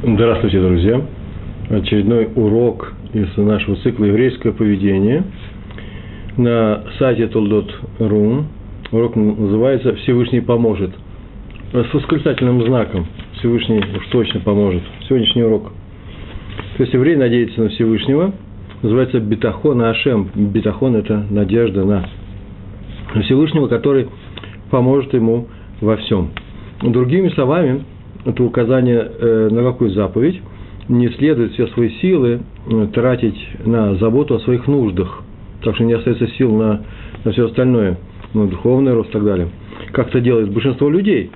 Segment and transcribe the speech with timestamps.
[0.00, 1.02] Здравствуйте, друзья!
[1.70, 5.24] Очередной урок из нашего цикла «Еврейское поведение»
[6.36, 8.44] на сайте toldot.ru.
[8.92, 10.92] Урок называется «Всевышний поможет».
[11.72, 13.08] С восклицательным знаком
[13.38, 14.84] «Всевышний уж точно поможет».
[15.08, 15.72] Сегодняшний урок.
[16.76, 18.32] То есть еврей надеется на Всевышнего,
[18.82, 20.30] называется «Бетахон Ашем».
[20.32, 22.08] Бетахон– это надежда на
[23.22, 24.06] Всевышнего, который
[24.70, 25.48] поможет ему
[25.80, 26.30] во всем.
[26.82, 27.82] Другими словами–
[28.28, 30.40] это указание э, на какую заповедь,
[30.88, 35.22] не следует все свои силы э, тратить на заботу о своих нуждах,
[35.62, 36.82] так что не остается сил на,
[37.24, 37.98] на все остальное,
[38.34, 39.48] на духовный рост и так далее.
[39.92, 41.30] Как это делает большинство людей.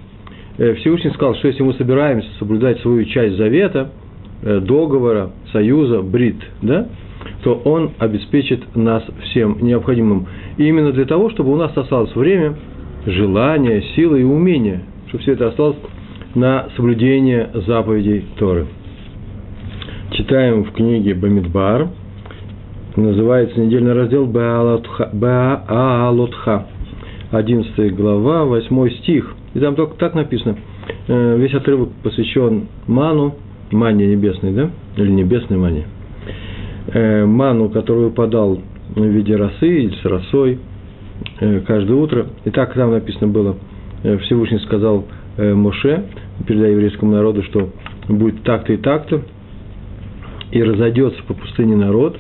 [0.59, 3.91] Э, Всевышний сказал, что если мы собираемся соблюдать свою часть завета,
[4.43, 6.89] договора, союза, брит, да,
[7.45, 10.27] то он обеспечит нас всем необходимым.
[10.57, 12.57] И именно для того, чтобы у нас осталось время,
[13.07, 15.77] желание, силы и умение, чтобы все это осталось
[16.35, 18.67] на соблюдение заповедей Торы.
[20.13, 21.89] Читаем в книге Бамидбар,
[22.97, 25.09] называется недельный раздел Баалотха,
[27.31, 29.35] 11 глава, 8 стих.
[29.55, 30.57] И там только так написано.
[31.09, 33.35] Э, весь отрывок посвящен ману,
[33.71, 34.71] мане небесной, да?
[34.97, 35.87] Или небесной мане.
[36.89, 38.61] Э, ману, которую подал
[38.95, 40.59] в виде росы или с росой
[41.41, 42.27] э, каждое утро.
[42.45, 43.57] И так там написано было,
[44.03, 45.05] Всевышний сказал
[45.39, 46.05] Моше,
[46.47, 47.71] передая еврейскому народу, что
[48.09, 49.23] будет так-то и так-то,
[50.51, 52.19] и разойдется по пустыне народ,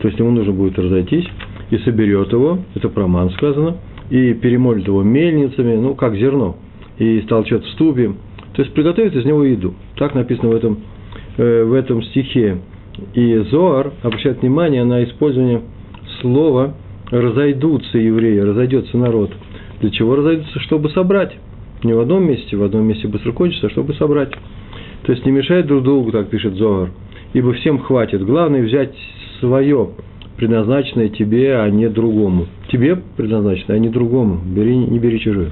[0.00, 1.26] то есть ему нужно будет разойтись,
[1.70, 3.76] и соберет его, это про ман сказано,
[4.10, 6.56] и перемолит его мельницами, ну, как зерно,
[6.98, 8.12] и столчет в ступе,
[8.54, 9.74] то есть приготовит из него еду.
[9.96, 10.78] Так написано в этом,
[11.36, 12.58] э, в этом стихе.
[13.14, 15.62] И Зоар обращает внимание на использование
[16.20, 16.74] слова
[17.10, 19.30] «разойдутся евреи», «разойдется народ».
[19.80, 20.58] Для чего разойдутся?
[20.60, 21.32] Чтобы собрать
[21.84, 24.30] не в одном месте, в одном месте быстро кончится, а чтобы собрать.
[25.02, 26.90] То есть не мешает друг другу, так пишет Зоар,
[27.32, 28.24] ибо всем хватит.
[28.24, 28.94] Главное взять
[29.40, 29.90] свое,
[30.36, 32.46] предназначенное тебе, а не другому.
[32.68, 34.40] Тебе предназначено, а не другому.
[34.44, 35.50] Бери, не бери чужое.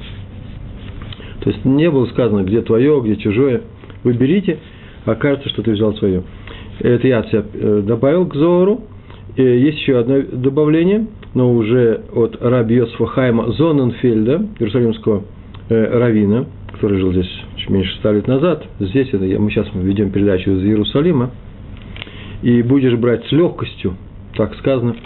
[1.40, 3.62] То есть не было сказано, где твое, где чужое.
[4.04, 4.58] Вы берите,
[5.04, 6.22] окажется, что ты взял свое.
[6.80, 8.82] Это я э, добавил к Зоару.
[9.36, 15.37] Есть еще одно добавление, но уже от Раби Йосфа Хайма Зоненфельда, Иерусалимского э,
[15.68, 20.50] Равина, который жил здесь чуть меньше ста лет назад, здесь это, мы сейчас ведем передачу
[20.50, 21.30] из Иерусалима,
[22.42, 23.94] и будешь брать с легкостью,
[24.34, 24.96] так сказано,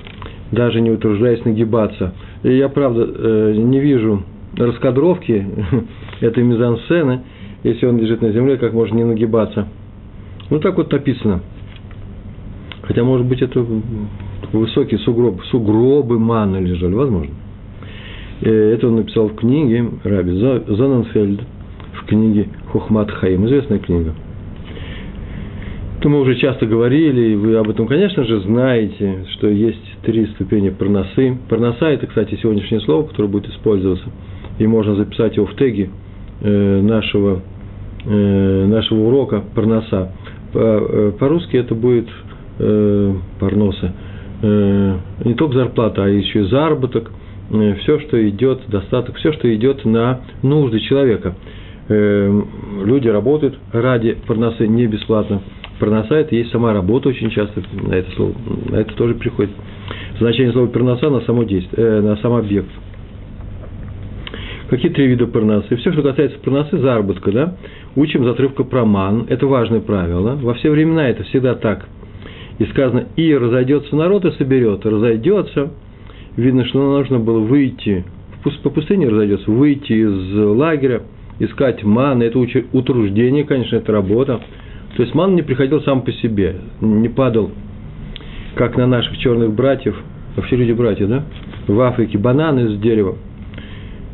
[0.50, 2.14] даже не утруждаясь нагибаться.
[2.42, 4.22] И я, правда, э, не вижу
[4.56, 5.46] раскадровки
[6.20, 7.22] этой мизансцены,
[7.62, 9.68] если он лежит на земле, как можно не нагибаться.
[10.50, 11.40] Ну, так вот написано.
[12.82, 13.64] Хотя, может быть, это
[14.52, 17.32] высокие сугробы, сугробы маны лежали, возможно.
[18.42, 21.41] Э, это он написал в книге Раби Зоненфельд,
[21.94, 24.14] в книге Хохмат Хаим, известная книга.
[26.00, 30.26] То мы уже часто говорили, и вы об этом, конечно же, знаете, что есть три
[30.26, 31.38] ступени парносы.
[31.48, 34.06] Парноса– это, кстати, сегодняшнее слово, которое будет использоваться,
[34.59, 35.91] и можно записать его в теге
[36.41, 37.42] э, нашего,
[38.04, 40.12] э, нашего урока парноса.
[40.53, 42.09] По-русски это будет
[42.59, 43.94] парноса.
[44.42, 47.10] Не только зарплата, а еще и заработок–
[47.50, 51.34] все, что идет, достаток, все, что идет на нужды человека.
[51.88, 52.42] Э,
[52.84, 55.42] люди работают ради парносы не бесплатно.
[55.78, 58.34] Парноса– это есть сама работа очень часто, на это, слово,
[58.70, 59.50] на это тоже приходит.
[60.19, 62.70] Значение слова парноса на само действие, э, на сам объект.
[64.70, 65.76] Какие три вида парносы?
[65.76, 67.56] Все, что касается парносы, заработка, да,
[67.97, 70.36] учим затрывка проман, это важное правило.
[70.36, 71.86] Во все времена это всегда так.
[72.59, 75.72] И сказано, и разойдется народ и соберет, разойдется–
[76.37, 78.04] видно, что нужно было выйти,
[78.62, 81.03] по пустыне разойдется, выйти из лагеря,
[81.38, 82.38] искать ман, это
[82.72, 84.41] утруждение, конечно, это работа.
[84.97, 87.50] То есть ман не приходил сам по себе, не падал,
[88.54, 89.97] как на наших черных братьев,
[90.37, 91.25] вообще люди братья, да,
[91.66, 93.16] в Африке, бананы с дерева,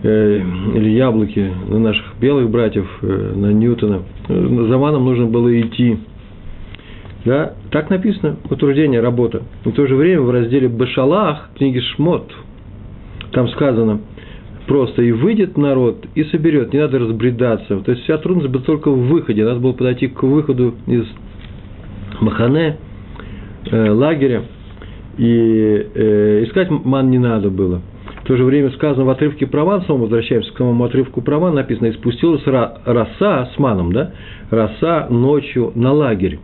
[0.02, 0.40] э,
[0.74, 4.02] или яблоки на наших белых братьев, э, на Ньютона.
[4.28, 5.98] За маном нужно было идти.
[7.28, 7.52] Да?
[7.70, 9.42] Так написано, утруждение, работа.
[9.66, 12.32] И в то же время в разделе Башалах, книги Шмот,
[13.32, 14.00] там сказано
[14.66, 17.80] просто «и выйдет народ, и соберет, не надо разбредаться».
[17.80, 21.04] То есть вся трудность была только в выходе, надо было подойти к выходу из
[22.22, 22.78] Махане,
[23.70, 24.44] э, лагеря,
[25.18, 27.82] и э, искать ман не надо было.
[28.22, 31.38] В то же время сказано в отрывке про ман, снова возвращаемся к самому отрывку про
[31.38, 34.12] ман, написано, и спустилась роса с маном, да,
[34.50, 36.38] роса ночью на лагерь.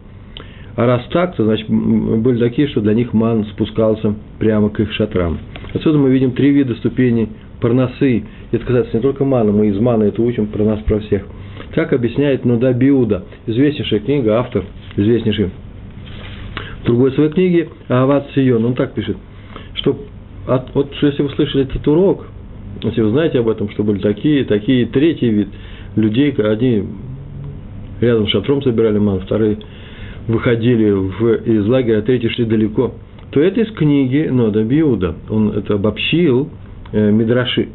[0.76, 4.92] А раз так, то значит были такие, что для них ман спускался прямо к их
[4.92, 5.38] шатрам.
[5.72, 7.28] Отсюда мы видим три вида ступеней
[7.60, 8.24] парносы.
[8.50, 11.22] Это касается не только мана, мы из мана это учим, про нас, про всех.
[11.74, 14.64] Так объясняет Нуда Биуда, известнейшая книга, автор,
[14.96, 15.50] известнейший.
[16.82, 19.16] В другой своей книге Ават Сион, он так пишет,
[19.74, 19.98] что
[20.46, 22.26] от, вот если вы слышали этот урок,
[22.82, 25.48] если вы знаете об этом, что были такие, такие, третий вид
[25.96, 26.84] людей, одни
[28.00, 29.58] рядом с шатром собирали ман, вторые
[30.28, 32.94] выходили в, из лагеря, а третьи шли далеко,
[33.30, 35.16] то это из книги Нода Биуда.
[35.28, 36.48] Он это обобщил
[36.92, 37.68] э, Мидраши.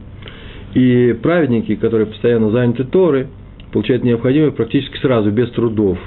[0.74, 3.28] И праведники, которые постоянно заняты Торой,
[3.72, 5.98] получают необходимое практически сразу, без трудов.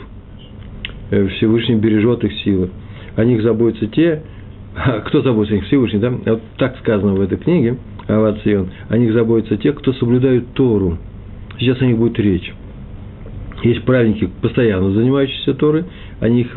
[1.10, 2.70] Э, Всевышний бережет их силы.
[3.16, 4.22] О них заботятся те,
[5.06, 5.66] кто заботится о них?
[5.66, 6.10] Всевышний, да?
[6.10, 7.76] Вот так сказано в этой книге,
[8.08, 8.70] Авацион.
[8.88, 10.98] О них заботятся те, кто соблюдают Тору.
[11.58, 12.52] Сейчас о них будет речь.
[13.62, 15.84] Есть праведники, постоянно занимающиеся Торой,
[16.20, 16.48] о них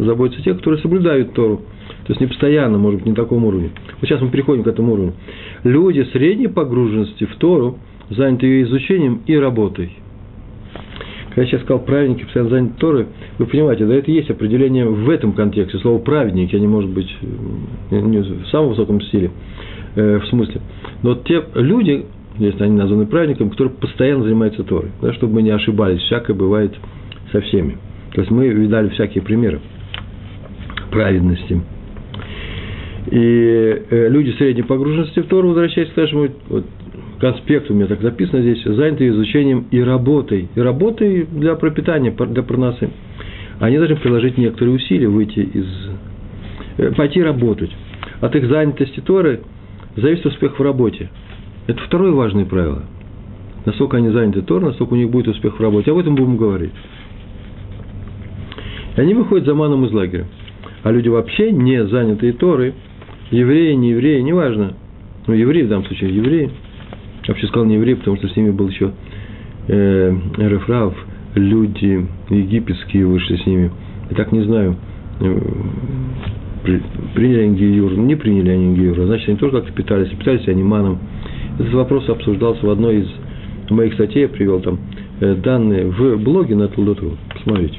[0.00, 1.62] заботятся те, которые соблюдают Тору.
[2.04, 3.70] То есть не постоянно, может быть, не на таком уровне.
[4.00, 5.14] Вот сейчас мы переходим к этому уровню.
[5.64, 7.78] Люди средней погруженности в Тору
[8.10, 9.92] заняты ее изучением и работой.
[11.30, 13.06] Когда я сейчас сказал праведники, постоянно заняты Торой,
[13.38, 15.78] вы понимаете, да, это есть определение в этом контексте.
[15.78, 17.08] Слово праведники, они, может быть,
[17.90, 19.30] не в самом высоком стиле,
[19.94, 20.60] э, в смысле.
[21.02, 22.04] Но те люди,
[22.38, 26.74] если они названы праведниками, которые постоянно занимаются Торой, да, чтобы мы не ошибались, всякое бывает
[27.32, 27.76] со всеми.
[28.12, 29.60] То есть мы видали всякие примеры
[30.90, 31.60] праведности.
[33.10, 36.66] И э, люди средней погруженности в Тору, возвращаясь к нашему вот,
[37.20, 40.48] конспекту, у меня так записано здесь, заняты изучением и работой.
[40.54, 42.90] И работой для пропитания, для проносы.
[43.58, 45.66] Они должны приложить некоторые усилия, выйти из...
[46.78, 47.70] Э, пойти работать.
[48.20, 49.40] От их занятости Торы
[49.96, 51.08] зависит успех в работе.
[51.70, 52.82] Это второе важное правило.
[53.64, 55.92] Насколько они заняты Торой, настолько у них будет успех в работе.
[55.92, 56.72] Об этом будем говорить.
[58.96, 60.26] И они выходят за маном из лагеря.
[60.82, 62.74] А люди вообще не занятые Торой,
[63.30, 64.72] евреи, не евреи, неважно.
[65.28, 66.50] Ну, евреи в данном случае, евреи.
[67.22, 68.90] Я вообще сказал не евреи, потому что с ними был еще
[69.68, 70.94] э, Рефрав,
[71.36, 73.70] люди египетские вышли с ними.
[74.10, 74.74] Я так не знаю,
[75.20, 75.38] э,
[77.14, 80.98] приняли они Гиюр, не приняли они Гиюр, значит, они тоже как-то питались, питались они маном.
[81.60, 83.08] Этот вопрос обсуждался в одной из
[83.68, 84.78] моих статей, я привел там
[85.20, 87.18] э, данные в блоге на Толдоту.
[87.34, 87.78] Посмотрите.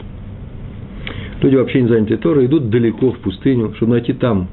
[1.42, 4.50] Люди вообще не заняты Торой, идут далеко в пустыню, чтобы найти там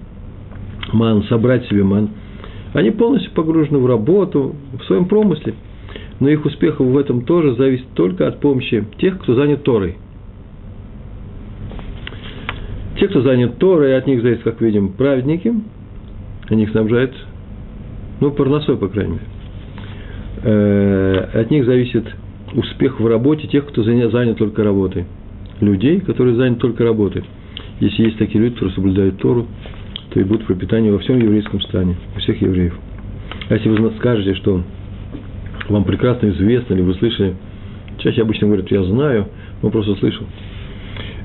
[0.94, 2.08] ман, собрать себе ман.
[2.72, 5.52] Они полностью погружены в работу, в своем промысле.
[6.20, 9.96] Но их успех в этом тоже зависит только от помощи тех, кто занят Торой.
[12.98, 15.52] Те, кто занят Торой, от них зависит, как видим, праведники.
[16.48, 17.12] Они их снабжают,
[18.20, 19.24] ну, парносой, по крайней мере.
[20.42, 22.04] Э, от них зависит
[22.54, 25.06] успех в работе тех, кто занят только работой.
[25.60, 27.24] Людей, которые заняты только работой.
[27.80, 29.46] Если есть такие люди, которые соблюдают Тору,
[30.10, 32.74] то и будет пропитание во всем еврейском стане, у всех евреев.
[33.48, 34.62] А если вы скажете, что
[35.68, 37.34] вам прекрасно известно, или вы слышали,
[37.98, 39.28] чаще обычно говорят, я знаю,
[39.62, 40.26] но просто слышал,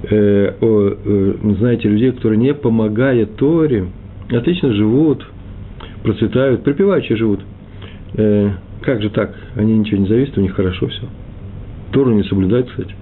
[0.09, 3.87] э, о, э, знаете людей, которые не помогая Торе,
[4.29, 5.25] отлично живут,
[6.03, 7.41] процветают, припеваючи живут.
[8.15, 8.51] Э,
[8.81, 9.33] как же так?
[9.55, 11.03] Они ничего не зависят, у них хорошо все.
[11.91, 12.93] Тору не соблюдают, кстати.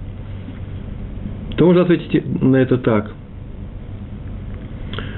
[1.57, 3.11] То можно ответить на это так.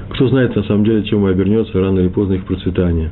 [0.09, 3.11] Кто знает, на самом деле, чем обернется рано или поздно их процветание.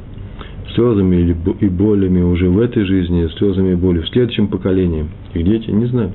[0.76, 5.08] Слезами или и болями уже в этой жизни, слезами и болью в следующем поколении.
[5.34, 6.14] Их дети не знают.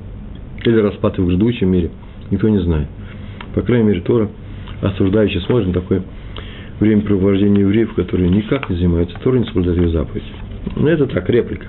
[0.63, 1.91] Или распад в ждущем мире.
[2.31, 2.87] Никто не знает.
[3.53, 4.29] По крайней мере, Тора
[4.81, 6.03] осуждающий смотрит на такое
[6.79, 10.23] времяпрепровождение евреев, которые никак не занимаются Торой, не соблюдают ее заповедь.
[10.75, 11.67] Ну, это так, реплика.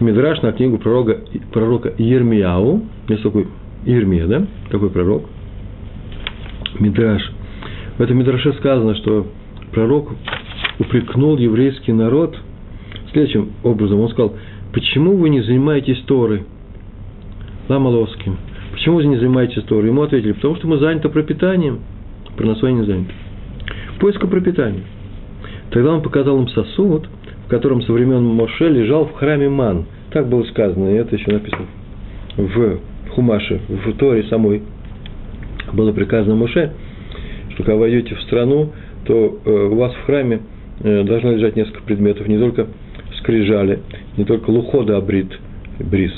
[0.00, 1.20] Мидраш на книгу пророка,
[1.52, 3.46] пророка Ермияу, есть такой
[3.84, 5.24] Ирмия, да, такой пророк,
[6.78, 7.22] Мидраш–
[7.98, 9.26] в этом Мидраше сказано, что
[9.70, 10.10] пророк
[10.78, 12.36] упрекнул еврейский народ
[13.12, 14.00] следующим образом.
[14.00, 14.34] Он сказал,
[14.72, 16.44] почему вы не занимаетесь Торой?
[17.68, 18.38] Ламаловским.
[18.72, 19.88] Почему вы не занимаетесь Торой?
[19.88, 21.80] Ему ответили, потому что мы заняты пропитанием.
[22.36, 23.08] Проносой не занят.
[24.02, 24.82] Поиском пропитания.
[25.70, 27.08] Тогда он показал им сосуд,
[27.46, 29.86] в котором со времен Моше лежал в храме Ман.
[30.10, 31.66] Так было сказано, и это еще написано
[32.36, 32.80] в
[33.14, 34.62] Хумаше, в Торе самой.
[35.72, 36.72] Было приказано Моше
[37.54, 38.72] что когда войдете в страну,
[39.04, 40.40] то э, у вас в храме
[40.80, 42.66] э, должно лежать несколько предметов, не только
[43.18, 43.80] скрижали,
[44.16, 45.28] не только лухода абрит,
[45.78, 46.12] бриз,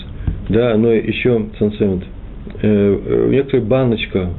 [0.48, 2.04] да, но еще ценцемент.
[2.62, 4.30] Э, некоторая баночка,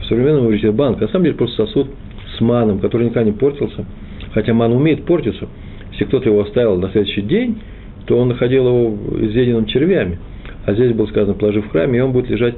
[0.00, 1.88] в современном иврите банк, на самом деле просто сосуд
[2.36, 3.84] с маном, который никогда не портился,
[4.32, 5.48] хотя ман умеет портиться,
[5.92, 7.58] если кто-то его оставил на следующий день,
[8.06, 10.18] то он находил его изъеденным червями.
[10.66, 12.54] А здесь было сказано, положи в храме, и он будет лежать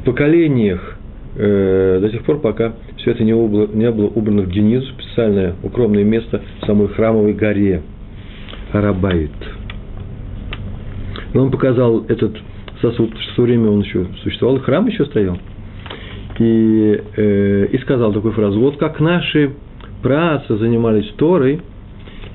[0.00, 0.98] в поколениях
[1.36, 5.54] э, до тех пор, пока все это не было, не было убрано в Генизу, специальное
[5.62, 7.82] укромное место в самой храмовой горе
[8.72, 9.30] Арабайт.
[11.32, 12.36] И он показал этот
[12.80, 15.38] сосуд, что в время он еще существовал, храм еще стоял.
[16.38, 19.52] И, э, и сказал такую фразу, вот как наши
[20.02, 21.60] працы занимались Торой,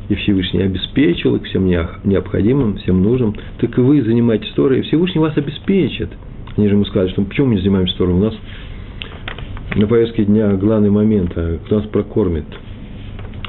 [0.09, 5.21] и Всевышний обеспечил их всем необходимым, всем нужным, так и вы занимаетесь Торой, и Всевышний
[5.21, 6.09] вас обеспечит.
[6.57, 8.15] Они же ему сказали, что почему мы не занимаемся Торой?
[8.15, 8.33] У нас
[9.75, 12.45] на повестке дня главный момент, а кто нас прокормит?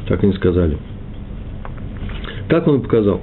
[0.07, 0.77] Так они сказали.
[2.49, 3.23] Так он показал.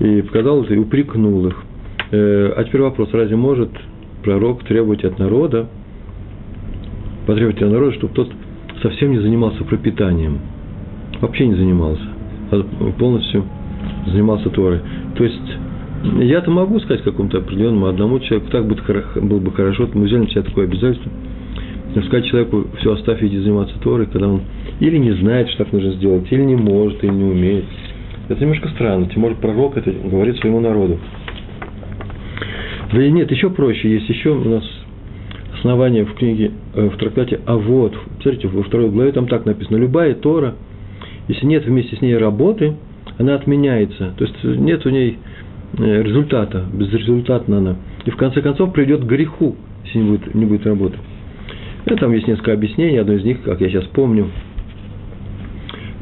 [0.00, 1.62] И показал и упрекнул их.
[2.10, 3.70] Э, а теперь вопрос, разве может
[4.24, 5.68] пророк требовать от народа,
[7.32, 8.30] потребовать от народа, чтобы тот
[8.82, 10.38] совсем не занимался пропитанием?
[11.20, 12.02] Вообще не занимался,
[12.50, 12.62] а
[12.98, 13.44] полностью
[14.06, 14.80] занимался Торой.
[15.16, 15.58] То есть,
[16.20, 18.82] я-то могу сказать какому-то определенному одному человеку, так будет,
[19.22, 21.10] было бы хорошо, мы взяли на себя такое обязательство,
[22.06, 24.42] сказать человеку, все, оставь, иди заниматься Торой, когда он
[24.80, 27.64] или не знает, что так нужно сделать, или не может, или не умеет.
[28.28, 30.98] Это немножко странно, тем более пророк это говорит своему народу.
[32.92, 34.64] Да и нет, еще проще, есть еще у нас
[35.58, 40.14] основание в книге, в трактате А вот, смотрите, во второй главе там так написано, любая
[40.14, 40.54] Тора,
[41.28, 42.74] если нет вместе с ней работы,
[43.18, 45.18] она отменяется, то есть нет у ней
[45.78, 47.76] э, результата, безрезультатно она.
[48.04, 50.96] И в конце концов приведет к греху, если не будет, не будет работы.
[51.84, 54.28] И там есть несколько объяснений, одно из них, как я сейчас помню,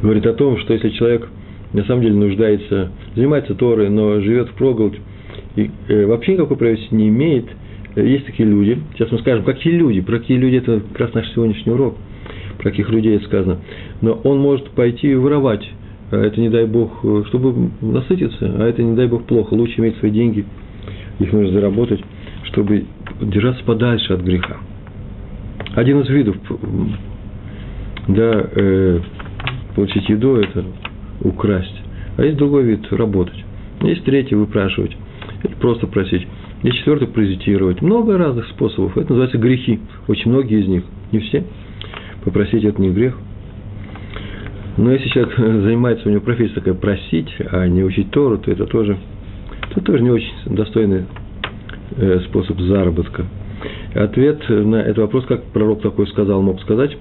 [0.02, 1.28] говорит о том, что если человек
[1.72, 4.98] на самом деле нуждается, занимается Торой, но живет в проголодь,
[5.56, 7.46] и э, вообще никакой правительства не имеет.
[7.96, 11.14] Э, есть такие люди, сейчас мы скажем, какие люди, про какие люди, это как раз
[11.14, 11.96] наш сегодняшний урок,
[12.58, 13.58] про каких людей это сказано.
[14.00, 15.66] Но он может пойти и воровать,
[16.10, 19.80] а это не дай бог, э, чтобы насытиться, а это не дай бог плохо, лучше
[19.80, 20.44] иметь свои деньги,
[21.18, 22.00] их нужно заработать,
[22.44, 22.84] чтобы
[23.20, 24.56] держаться подальше от греха.
[25.74, 26.36] Один из видов,
[28.08, 29.00] да, э,
[29.74, 30.64] получить еду– это
[31.22, 31.82] украсть,
[32.16, 33.44] а есть другой вид– работать.
[33.82, 34.96] Есть третий– выпрашивать.
[35.44, 36.26] Или просто просить.
[36.62, 37.80] И четвертый– паразитировать.
[37.80, 38.96] Много разных способов.
[38.98, 39.80] Это называется грехи.
[40.08, 40.84] Очень многие из них.
[41.10, 41.44] Не все.
[42.24, 43.16] Попросить– это не грех.
[44.76, 48.66] Но если человек занимается, у него профессия такая просить, а не учить Тору, то это
[48.66, 48.98] тоже,
[49.70, 51.04] это тоже не очень достойный
[51.96, 53.24] э, способ заработка.
[53.94, 56.96] Ответ на этот вопрос, как пророк такой сказал, мог сказать,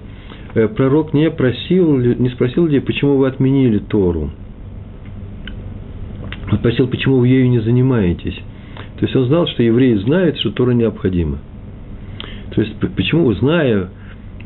[0.54, 4.30] э, пророк не просил, не спросил людей, почему вы отменили Тору.
[6.50, 8.40] Он спросил, почему вы ею не занимаетесь.
[9.00, 11.38] То есть он знал, что евреи знают, что Тора необходима.
[12.54, 13.88] То есть почему, зная,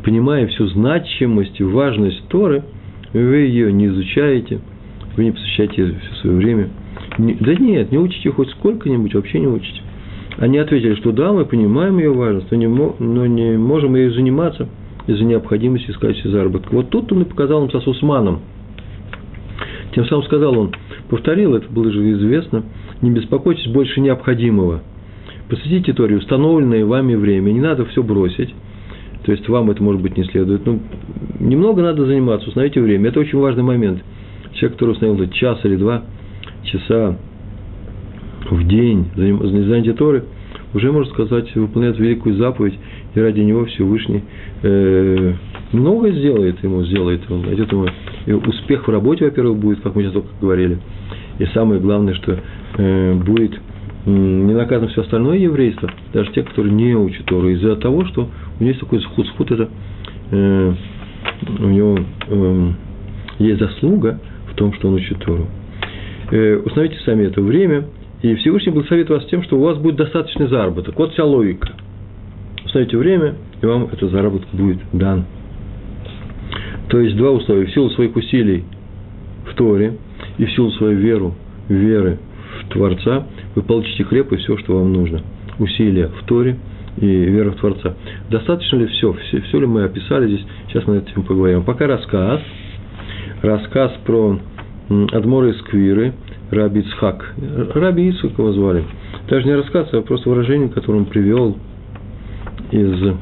[0.05, 2.63] понимая всю значимость и важность Торы,
[3.13, 4.61] вы ее не изучаете,
[5.17, 6.69] вы не посвящаете все свое время.
[7.19, 9.81] Да нет, не учите хоть сколько-нибудь, вообще не учите.
[10.39, 14.69] Они ответили, что да, мы понимаем ее важность, но не, но не можем ею заниматься
[15.09, 16.73] из-за необходимости искать себе заработок.
[16.73, 18.41] Вот тут он и показал нам со Сусманом.
[19.97, 20.73] Тем самым сказал он,
[21.09, 22.63] повторил, это было же известно,
[23.05, 24.83] не беспокойтесь больше необходимого.
[25.49, 28.53] Посвятите Торе установленное вами время, не надо все бросить.
[29.25, 30.67] То есть вам это, может быть, не следует.
[30.67, 30.81] Ну,
[31.39, 33.09] немного надо заниматься, установите время.
[33.09, 34.03] Это очень важный момент.
[34.55, 36.03] Человек, который установил час или два
[36.65, 37.17] часа
[38.51, 40.25] в день занятия Торы,
[40.75, 42.75] уже, можно сказать, выполняет великую заповедь,
[43.15, 44.25] и ради него Всевышний
[44.63, 45.33] э,
[45.73, 47.87] много сделает ему, сделает, он найдет ему
[48.27, 50.79] и успех в работе, во-первых, будет, как мы сейчас только говорили,
[51.39, 52.39] и самое главное, что
[52.79, 57.77] э, будет э, не наказано все остальное еврейство, даже те, которые не учат Тору, из-за
[57.77, 59.69] того, что у него есть такой схуд, схуд это
[60.31, 60.75] э,
[61.59, 61.99] у него
[62.29, 62.71] э,
[63.39, 65.47] есть заслуга в том, что он учит Тору.
[66.31, 67.85] Э, установите сами это время–
[68.25, 70.99] и Всевышний благословит вас тем, что у вас будет достаточный заработок.
[70.99, 71.75] Вот вся логика.
[72.65, 75.27] Установите время, и вам этот заработок будет дан.
[76.89, 77.67] То есть два условия.
[77.67, 78.65] В силу своих усилий
[79.47, 79.99] в Торе
[80.39, 81.33] и в силу своей веры,
[81.69, 82.19] веры
[82.61, 85.23] в Творца вы получите хлеб и все, что вам нужно.
[85.59, 86.57] Усилия в Торе
[86.97, 87.95] и вера в Творца.
[88.31, 89.13] Достаточно ли все?
[89.13, 90.47] Все, все ли мы описали здесь?
[90.69, 91.63] Сейчас мы этим поговорим.
[91.63, 92.41] Пока рассказ.
[93.43, 94.39] Рассказ про
[95.13, 96.15] Адмора и Сквиры,
[96.51, 97.35] Раби Ицхак.
[97.75, 98.85] Раби Ицхак его звали.
[99.29, 101.57] Даже не рассказ, а просто выражение, которое он привел
[102.71, 103.15] из,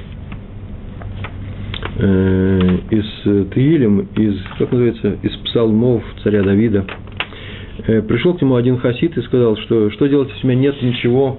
[1.96, 6.84] э, из Таилем, из, как называется, из псалмов царя Давида.
[7.86, 10.82] Э, пришел к нему один хасид и сказал, что что делать, если у меня нет
[10.82, 11.38] ничего,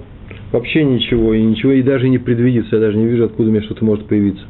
[0.52, 3.62] вообще ничего, и ничего, и даже не предвидится, я даже не вижу, откуда у меня
[3.62, 4.44] что-то может появиться.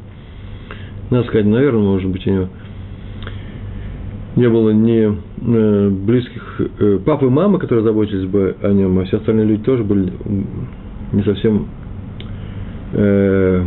[1.10, 2.48] Надо сказать, наверное, может быть, у него
[4.36, 9.04] не было ни э, близких э, папы и мамы, которые заботились бы о нем, а
[9.04, 10.12] все остальные люди тоже были
[11.12, 11.68] не совсем
[12.92, 13.64] э,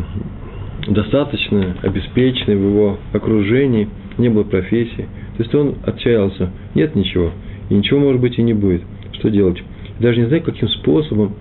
[0.88, 5.08] достаточно обеспечены в его окружении, не было профессии.
[5.38, 7.32] То есть он отчаялся, нет ничего,
[7.70, 8.82] и ничего, может быть, и не будет.
[9.14, 9.62] Что делать?
[10.00, 11.34] даже не знаю, каким способом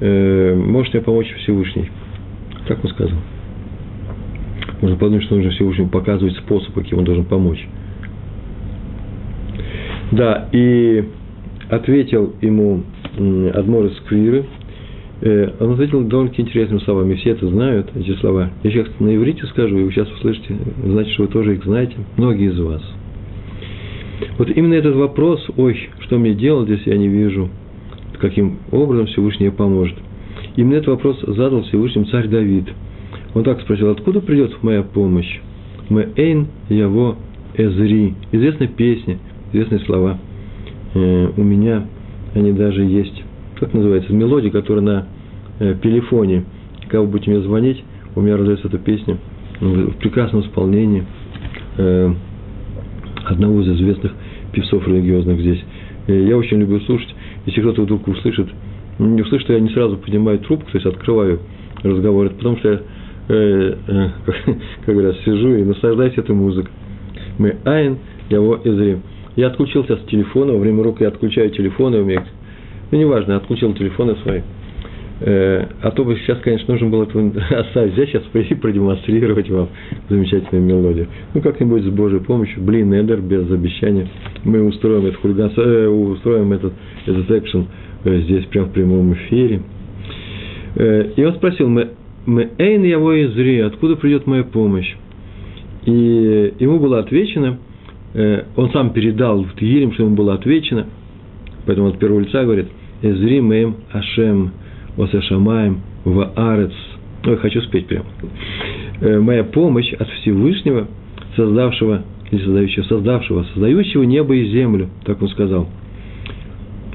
[0.00, 1.90] э, может мне помочь Всевышний.
[2.68, 3.18] Так он сказал.
[4.80, 7.66] Можно подумать, что нужно Всевышнему показывать способ, каким он должен помочь.
[10.10, 11.08] Да, и
[11.70, 12.82] ответил ему
[13.54, 14.44] Адмор из Квиры,
[15.22, 17.14] он ответил довольно-таки интересными словами.
[17.14, 18.50] Все это знают, эти слова.
[18.64, 21.94] Я сейчас на иврите скажу, и вы сейчас услышите, значит, что вы тоже их знаете,
[22.16, 22.82] многие из вас.
[24.38, 27.50] Вот именно этот вопрос, ой, что мне делать, если я не вижу,
[28.18, 29.96] каким образом Всевышний поможет.
[30.56, 32.68] Именно этот вопрос задал Всевышним царь Давид.
[33.34, 35.40] Он так спросил, откуда придет моя помощь?
[35.88, 37.16] Мы эйн яво
[37.54, 38.14] эзри.
[38.32, 39.18] Известная песня,
[39.52, 40.18] известные слова.
[40.94, 41.86] Э, у меня
[42.34, 43.22] они даже есть.
[43.58, 44.12] Как называется?
[44.12, 45.06] Мелодия, которая на
[45.62, 46.44] э, телефоне.
[46.82, 47.82] Когда вы будете мне звонить,
[48.14, 49.16] у меня раздается эта песня
[49.60, 51.04] в прекрасном исполнении
[51.78, 52.14] э,
[53.24, 54.12] одного из известных
[54.52, 55.62] певцов религиозных здесь.
[56.08, 57.14] Я очень люблю слушать.
[57.46, 58.48] Если кто-то вдруг услышит,
[58.98, 61.40] не услышит, я не сразу поднимаю трубку, то есть открываю
[61.82, 62.80] разговор, потому что я,
[63.28, 64.08] э, э,
[64.84, 66.70] как говорят, сижу и наслаждаюсь этой музыкой.
[67.38, 67.98] Мы айн,
[68.30, 69.02] я его изрим.
[69.36, 72.24] Я отключился с телефона, во время урока я отключаю телефоны у меня.
[72.90, 74.42] Ну, неважно, отключил телефоны свои.
[75.24, 77.96] Э, а то бы сейчас, конечно, нужно было это оставить.
[77.96, 79.68] Я сейчас пойти продемонстрировать вам
[80.08, 81.06] замечательную мелодию.
[81.32, 82.60] Ну, как-нибудь с Божьей помощью.
[82.62, 84.08] Блин, Эдер, без обещания.
[84.42, 86.72] Мы устроим этот хулиганство, э, устроим этот,
[87.06, 87.66] этот экшен
[88.04, 89.62] э, здесь, прямо в прямом эфире.
[90.74, 91.90] Э, и он спросил, мы,
[92.26, 94.92] мы эйн яво изри, откуда придет моя помощь?
[95.84, 97.58] И ему было отвечено–
[98.14, 100.86] он сам передал в Тиилим, что ему было отвечено,
[101.64, 102.66] поэтому от первого лица говорит,
[103.00, 104.52] «Эзри мэм Ашем
[104.96, 106.72] осашамаем в арец».
[107.24, 108.06] Ой, хочу спеть прямо.
[109.00, 110.88] «Э, «Моя помощь от Всевышнего,
[111.36, 115.68] создавшего, или создающего, создавшего, создающего небо и землю», так он сказал.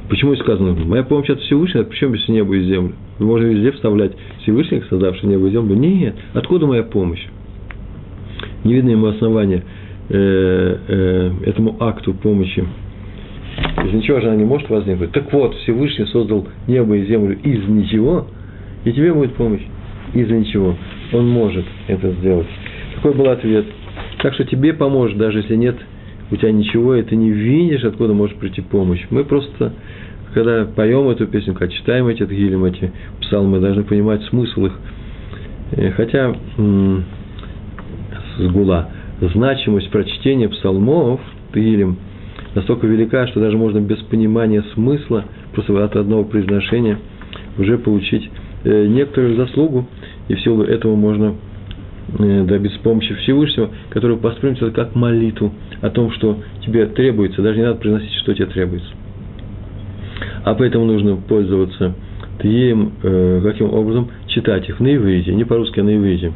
[0.09, 2.93] Почему сказано, моя помощь от Всевышнего, причем без неба и землю?
[3.19, 5.75] Можно везде вставлять Всевышний, создавший небо и землю.
[5.75, 7.25] Нет, откуда моя помощь?
[8.63, 9.63] Не видно ему основания–
[10.09, 12.65] э, э, этому акту помощи.
[13.85, 15.11] Из ничего же она не может возникнуть.
[15.11, 18.27] Так вот, Всевышний создал небо и землю из ничего,
[18.83, 19.61] и тебе будет помощь
[20.13, 20.75] из ничего.
[21.13, 22.47] Он может это сделать.
[22.95, 23.65] Такой был ответ.
[24.21, 25.75] Так что тебе поможет, даже если нет
[26.31, 29.05] у тебя ничего, и ты не видишь, откуда может прийти помощь.
[29.09, 29.73] Мы просто,
[30.33, 32.91] когда поем эту песню, когда читаем эти гилем, эти
[33.21, 34.73] псалмы, должны понимать смысл их.
[35.71, 36.35] Э, хотя
[38.37, 38.89] с гула
[39.21, 41.21] значимость прочтения псалмов
[41.53, 41.97] Тилем
[42.55, 46.99] настолько велика, что даже можно без понимания смысла, просто от одного произношения,
[47.57, 48.29] уже получить
[48.63, 49.87] э, некоторую заслугу,
[50.27, 51.35] и в силу этого можно
[52.19, 57.57] э, добиться помощи Всевышнего, который воспримет это как молитву о том, что тебе требуется, даже
[57.57, 58.89] не надо произносить, что тебе требуется.
[60.43, 61.93] А поэтому нужно пользоваться
[62.41, 64.09] Тием, э, каким образом?
[64.27, 66.31] Читать их на иврите, не по-русски, а на иврите.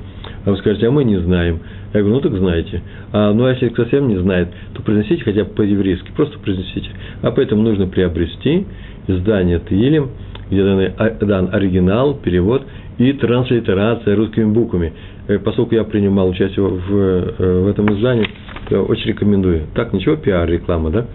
[0.45, 1.59] А вы скажете, а мы не знаем.
[1.93, 2.81] Я говорю, ну так знаете.
[3.11, 6.89] А, ну, а если совсем не знает, то произносите хотя бы по-еврейски, просто произносите.
[7.21, 8.65] А поэтому нужно приобрести
[9.07, 10.11] издание Тилем,
[10.49, 12.63] где дан, а, дан оригинал, перевод
[12.97, 14.93] и транслитерация русскими буквами.
[15.27, 18.27] Э, поскольку я принимал участие в, э, в этом издании,
[18.69, 19.63] то очень рекомендую.
[19.75, 21.05] Так, ничего, пиар, реклама, да?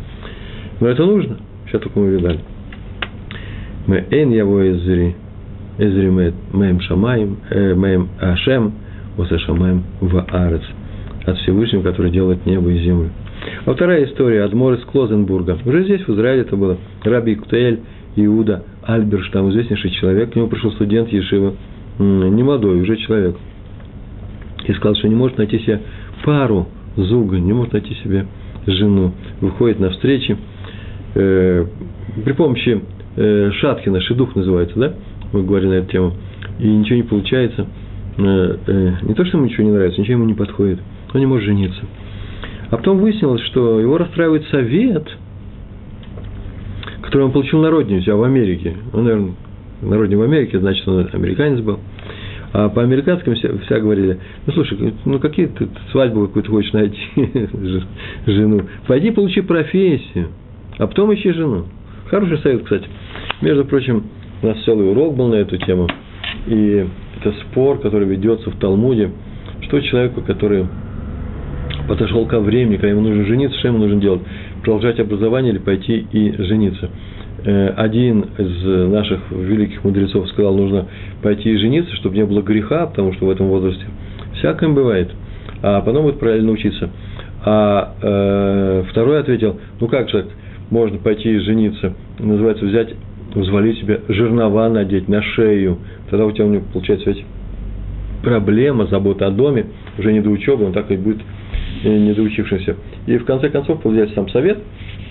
[0.80, 1.38] Но это нужно.
[1.66, 2.40] Сейчас только мы видали.
[3.86, 5.14] Мы эн яво эзри,
[5.78, 6.10] эзри
[6.52, 8.74] мэм шамаем, э, мэм ашем–
[9.22, 10.62] Осашамаем в Арец,
[11.24, 13.11] от Всевышнего, который делает небо и землю.
[13.64, 15.59] А вторая история, Адмор из Клозенбурга.
[15.64, 17.81] Уже здесь, в Израиле, это было Раби Ктель,
[18.16, 20.33] Иуда, Альберштам, известнейший человек.
[20.33, 21.55] К нему пришел студент Ешива,
[21.98, 23.37] не молодой, уже человек.
[24.66, 25.81] И сказал, что не может найти себе
[26.24, 28.26] пару зуга, не может найти себе
[28.66, 29.12] жену.
[29.40, 30.37] Выходит на встречи
[31.14, 31.66] э,
[32.24, 32.81] при помощи
[33.16, 34.94] э, Шаткина, Шедух называется, да?
[35.33, 36.12] Мы говорили на эту тему.
[36.59, 37.66] И ничего не получается.
[38.18, 40.81] Э, э, не то, что ему ничего не нравится, ничего ему не подходит,
[41.12, 41.81] он не может жениться.
[42.70, 45.07] А потом выяснилось, что его расстраивает совет,
[47.02, 48.74] который он получил на родине, у себя в Америке.
[48.92, 49.35] Он, наверное,
[49.83, 51.79] на родине в Америке, значит, он американец был.
[52.52, 56.98] А по американским вся, вся говорили, ну, слушай, ну, какие ты свадьбу какую-то хочешь найти,
[58.26, 58.62] жену.
[58.87, 60.29] Пойди получи профессию,
[60.79, 61.66] а потом ищи жену.
[62.07, 62.88] Хороший совет, кстати.
[63.42, 64.05] Между прочим,
[64.42, 65.88] у нас целый урок был на эту тему.
[66.46, 66.87] И
[67.20, 69.11] это спор, который ведется в Талмуде,
[69.62, 70.66] что человеку, который
[71.88, 74.22] подошел ко времени, когда ему нужно жениться, что ему нужно делать?
[74.62, 76.90] Продолжать образование или пойти и жениться?
[77.44, 80.87] Э, один из наших великих мудрецов сказал, нужно
[81.22, 83.85] пойти и жениться, чтобы не было греха, потому что в этом возрасте
[84.35, 85.11] всякое бывает,
[85.62, 86.90] а потом будет правильно учиться.
[87.44, 90.26] А э, второй ответил, ну как же,
[90.70, 92.94] можно пойти и жениться, называется взять
[93.35, 95.79] взвалить себе жернова надеть на шею.
[96.10, 97.24] Тогда у тебя, получается, ведь
[98.22, 99.66] проблема, забота о доме,
[99.98, 101.20] уже не до учебы, он так и будет
[101.84, 102.76] э, недоучившимся.
[103.06, 104.58] И в конце концов появляется сам совет,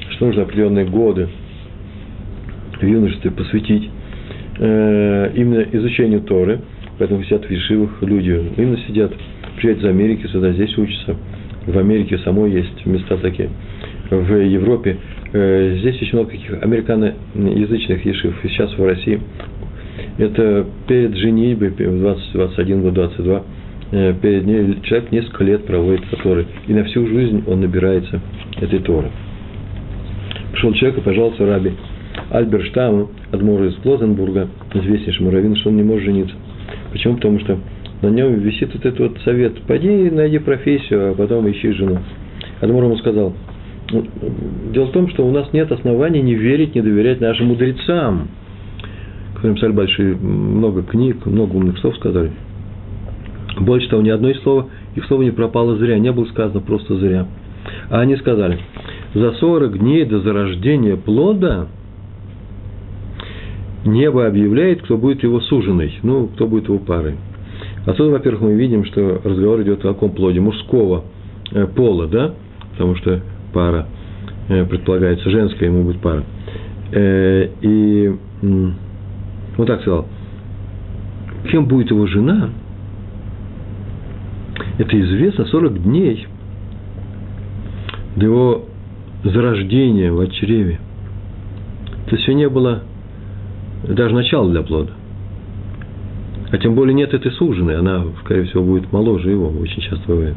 [0.10, 1.29] что нужно определенные годы
[2.79, 3.89] в юношестве посвятить
[4.60, 6.60] э, именно изучению Торы,
[6.97, 9.13] поэтому сидят в Ешивах люди, именно сидят,
[9.58, 11.15] приезжают из Америки сюда, здесь учатся.
[11.65, 13.49] В Америке самой есть места такие.
[14.12, 14.97] В Европе
[15.34, 18.45] э, здесь очень много каких американоязычных ешив.
[18.45, 19.19] И сейчас в России
[20.17, 23.43] это перед женитьбой, в 20, 21 год, 22,
[23.91, 26.45] э, перед ней человек несколько лет проводит Торы.
[26.67, 28.21] И на всю жизнь он набирается
[28.60, 29.10] этой Торы.
[30.51, 31.71] Пришел человек и пожаловался раби
[32.29, 36.36] Альберштаму, адмору из Клозенбурга, известнейшему раввину, что он не может жениться.
[36.91, 37.15] Почему?
[37.15, 37.60] Потому что
[38.01, 39.62] на нем висит вот этот вот совет.
[39.63, 41.99] Пойди, найди профессию, а потом ищи жену.
[42.62, 43.34] Адмор ему сказал,
[43.91, 44.05] «Ну,
[44.73, 48.29] дело в том, что у нас нет оснований не верить, не доверять нашим мудрецам–
[49.45, 52.31] которые написали большие, много книг, много умных слов сказали.
[53.60, 56.95] Больше того, ни одно из слова, их слово не пропало зря, не было сказано просто
[56.97, 57.27] зря.
[57.89, 58.60] А они сказали,
[59.13, 61.67] за 40 дней до зарождения плода
[63.86, 67.15] небо объявляет, кто будет его суженой, ну, кто будет его парой.
[67.86, 70.39] Отсюда, во-первых, мы видим, что разговор идет о каком плоде?
[70.41, 71.03] Мужского
[71.51, 72.34] э, пола, да?
[72.71, 73.21] Потому что
[73.53, 73.86] пара
[74.49, 76.23] э, предполагается женская, ему будет пара.
[76.91, 78.15] Э, и
[79.58, 80.08] вот так сказал,
[81.50, 82.50] кем будет его жена,
[84.78, 86.28] это известно 40 дней
[88.15, 88.65] до его
[89.24, 90.80] зарождения в чреве.
[92.08, 92.84] То есть, не было
[93.88, 94.91] даже начала для плода.
[96.52, 100.36] А тем более нет этой суженой, она, скорее всего, будет моложе его, очень часто бывает.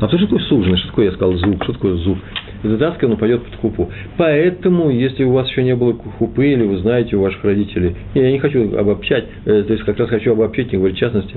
[0.00, 0.76] А что такое суженый?
[0.78, 1.62] Что такое, я сказал, зуб?
[1.62, 2.18] Что такое зуб?
[2.64, 3.90] Задаска, он упадет под хупу.
[4.16, 8.30] Поэтому, если у вас еще не было хупы, или вы знаете у ваших родителей, я
[8.30, 11.36] не хочу обобщать, э, то есть как раз хочу обобщить, не говорить в частности,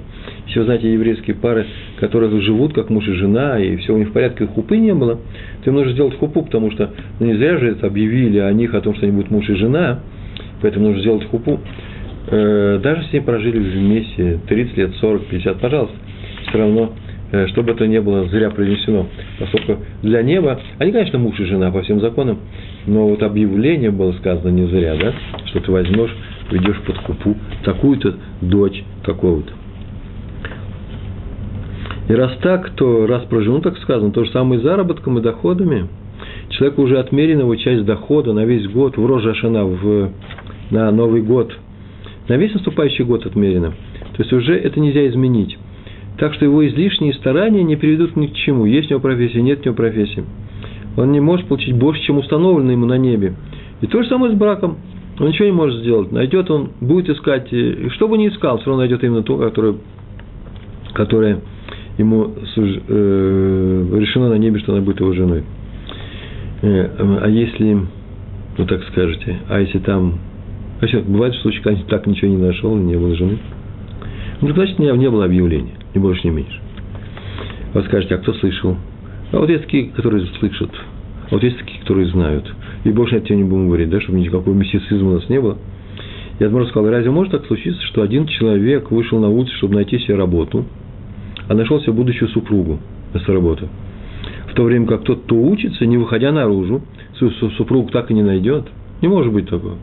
[0.57, 1.65] вы знаете еврейские пары,
[1.99, 5.19] которые живут как муж и жена, и все у них в порядке, хупы не было,
[5.63, 8.73] то им нужно сделать хупу, потому что ну, не зря же это объявили о них,
[8.73, 9.99] о том, что они будут муж и жена,
[10.61, 11.59] поэтому нужно сделать хупу.
[12.29, 15.95] Э, даже если они прожили вместе 30 лет, 40, 50, пожалуйста,
[16.47, 16.93] все равно
[17.47, 19.07] чтобы это не было зря принесено.
[19.39, 22.39] Поскольку для неба, они, конечно, муж и жена по всем законам,
[22.85, 25.13] но вот объявление было сказано не зря, да,
[25.45, 26.15] что ты возьмешь,
[26.51, 29.51] ведешь под купу такую-то дочь какого-то.
[32.07, 35.21] И раз так, то раз про жену так сказано, то же самое и заработком, и
[35.21, 35.87] доходами.
[36.49, 40.11] Человеку уже отмерена его часть дохода на весь год, в Рожашана, в,
[40.71, 41.53] на Новый год.
[42.29, 43.73] На весь наступающий год отмерено.
[44.15, 45.57] То есть уже это нельзя изменить.
[46.17, 48.65] Так что его излишние старания не приведут ни к чему.
[48.65, 50.23] Есть у него профессия, нет у него профессии.
[50.95, 53.35] Он не может получить больше, чем установлено ему на небе.
[53.81, 54.77] И то же самое с браком.
[55.19, 56.11] Он ничего не может сделать.
[56.11, 59.75] Найдет он, будет искать, и что бы ни искал, все равно найдет именно то, которое,
[60.93, 61.39] которое
[61.97, 65.43] ему э, решено на небе, что она будет его женой.
[66.61, 66.89] Э,
[67.23, 67.79] а если,
[68.57, 70.19] ну так скажете, а если там,
[70.81, 73.39] а все, бывает случаи, когда так ничего не нашел, не было жены,
[74.41, 76.59] ну, значит, не, не было объявления ни больше, ни меньше.
[77.73, 78.77] Вы скажете, а кто слышал?
[79.31, 80.69] А вот есть такие, которые слышат,
[81.29, 82.45] а вот есть такие, которые знают.
[82.83, 85.57] И больше на это не будем говорить, да, чтобы никакого мистицизма у нас не было.
[86.39, 89.97] Я Адмор сказал, разве может так случиться, что один человек вышел на улицу, чтобы найти
[89.99, 90.65] себе работу,
[91.47, 92.79] а нашел себе будущую супругу
[93.11, 93.67] вместо работы?
[94.51, 96.83] В то время как тот, кто учится, не выходя наружу,
[97.57, 98.67] супругу так и не найдет.
[99.01, 99.77] Не может быть такого.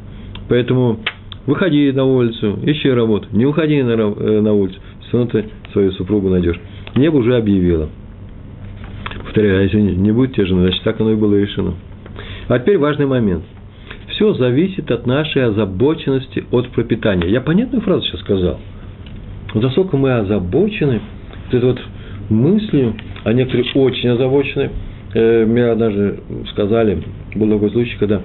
[0.48, 1.00] Поэтому
[1.46, 3.28] выходи на улицу, ищи работу.
[3.32, 6.58] Не выходи на, э, на улицу, все равно ты свою супругу найдешь.
[6.96, 7.88] Небо уже объявило.
[9.24, 11.74] Повторяю, а если не будет те жены, значит, так оно и было решено.
[12.48, 13.44] А теперь важный момент.
[14.08, 17.28] Все зависит от нашей озабоченности от пропитания.
[17.28, 18.60] Я понятную фразу сейчас сказал.
[19.54, 21.00] Вот насколько мы озабочены,
[21.46, 21.80] вот этой вот
[22.28, 24.70] мыслью, а некоторые очень озабочены.
[25.14, 27.02] Э, мне однажды сказали,
[27.34, 28.20] был такой случай, когда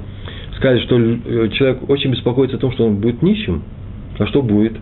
[0.60, 3.63] сказали, что э, человек очень беспокоится о том, что он будет нищим.
[4.17, 4.74] А что будет?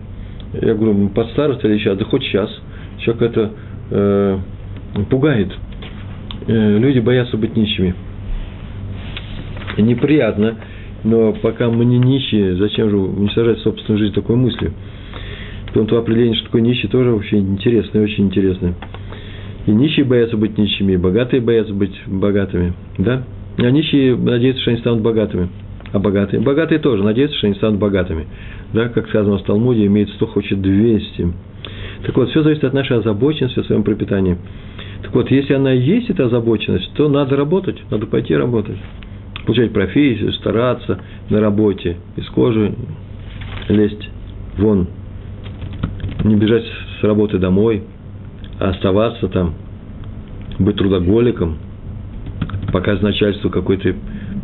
[0.60, 1.96] Я говорю, под старость или сейчас?
[1.96, 2.50] Да хоть сейчас.
[2.98, 3.52] Человек это
[3.90, 4.38] э,
[5.08, 5.52] пугает.
[6.46, 7.94] Э, люди боятся быть нищими.
[9.78, 10.56] Неприятно,
[11.04, 14.72] но пока мы не нищие, зачем же уничтожать собственную жизнь такой мыслью?
[15.68, 18.74] Потом то определение, что такое нищий, тоже вообще интересное, очень интересное.
[19.66, 22.72] И нищие боятся быть нищими, и богатые боятся быть богатыми.
[22.96, 23.22] Да?
[23.58, 25.48] А нищие надеются, что они станут богатыми.
[25.92, 26.40] А богатые?
[26.40, 28.26] Богатые тоже надеются, что они станут богатыми.
[28.72, 31.32] Да, как сказано в Талмуде, имеет 100, хочет 200.
[32.04, 34.36] Так вот, все зависит от нашей озабоченности о своем пропитании.
[35.02, 38.76] Так вот, если она есть, эта озабоченность, то надо работать, надо пойти работать.
[39.46, 42.74] получать профессию, стараться на работе, из кожи
[43.68, 44.10] лезть
[44.58, 44.88] вон,
[46.24, 46.64] не бежать
[47.00, 47.84] с работы домой,
[48.58, 49.54] а оставаться там,
[50.58, 51.56] быть трудоголиком,
[52.72, 53.94] показать начальству какой то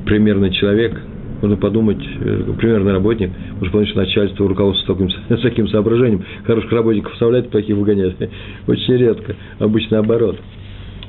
[0.07, 1.01] примерный человек,
[1.45, 6.25] можно подумать, э, примерный работник, можно подумать, что начальство руководство таким, с таким соображением.
[6.47, 8.17] Хороших работников вставляет, плохих выгоняет.
[8.67, 10.39] Очень редко, обычно наоборот.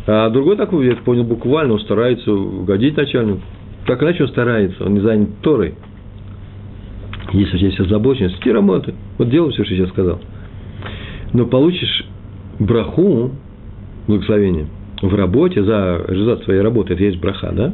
[0.08, 3.40] А другой такой, я понял буквально, он старается угодить начальнику.
[3.88, 5.76] Так иначе он старается, он не занят Торой.
[7.32, 8.94] Если у тебя есть озабоченность, ты работай.
[9.18, 10.20] Вот делай все, что я сейчас сказал.
[11.32, 12.06] Но получишь
[12.60, 13.32] браху,
[14.08, 14.68] благословение,
[15.02, 17.74] в работе, за результат своей работы, это есть браха, да?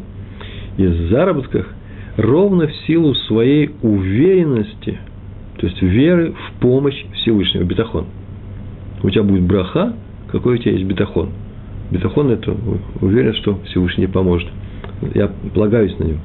[0.77, 1.67] И в заработках
[2.17, 4.97] ровно в силу своей уверенности,
[5.57, 8.05] то есть веры в помощь Всевышнего, бетахон.
[9.03, 9.93] У тебя будет браха,
[10.31, 11.29] какой у тебя есть бетахон–
[11.91, 12.55] Бетахон– это
[13.01, 14.47] уверен, что Всевышний поможет.
[15.13, 16.19] Я полагаюсь на него.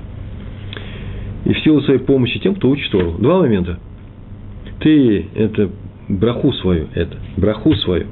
[1.44, 3.16] И в силу своей помощи тем, кто учит Тору.
[3.18, 3.78] Два момента.
[4.80, 5.70] Ты это
[6.08, 8.06] браху свою, это, браху свою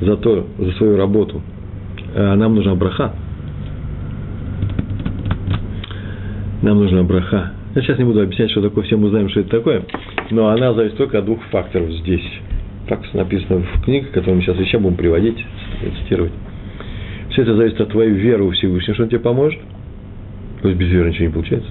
[0.00, 1.42] за, то, за свою работу.
[2.14, 3.14] А нам нужна браха.
[6.62, 7.52] Нам нужна браха.
[7.74, 9.82] Я сейчас не буду объяснять, что такое, все мы знаем, что это такое,
[10.30, 12.24] но она зависит только от двух факторов здесь.
[12.88, 15.44] Так написано в книге, которую мы сейчас еще будем приводить,
[16.00, 16.32] цитировать.
[17.30, 19.60] Все это зависит от твоей веры у Всевышнего, что он тебе поможет.
[20.62, 21.68] То есть без веры ничего не получается.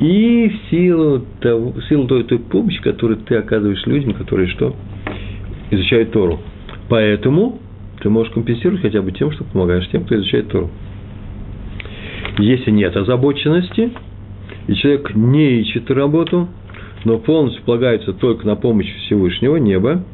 [0.00, 4.74] И в силу, того, в силу той, той помощи, которую ты оказываешь людям, которые что?
[5.70, 6.40] Изучают Тору.
[6.88, 7.58] Поэтому
[8.00, 10.70] ты можешь компенсировать хотя бы тем, что помогаешь тем, кто изучает Тору.
[12.38, 13.92] Если нет озабоченности,
[14.66, 16.48] и человек не ищет работу,
[17.04, 20.04] но полностью полагается только на помощь Всевышнего, неба,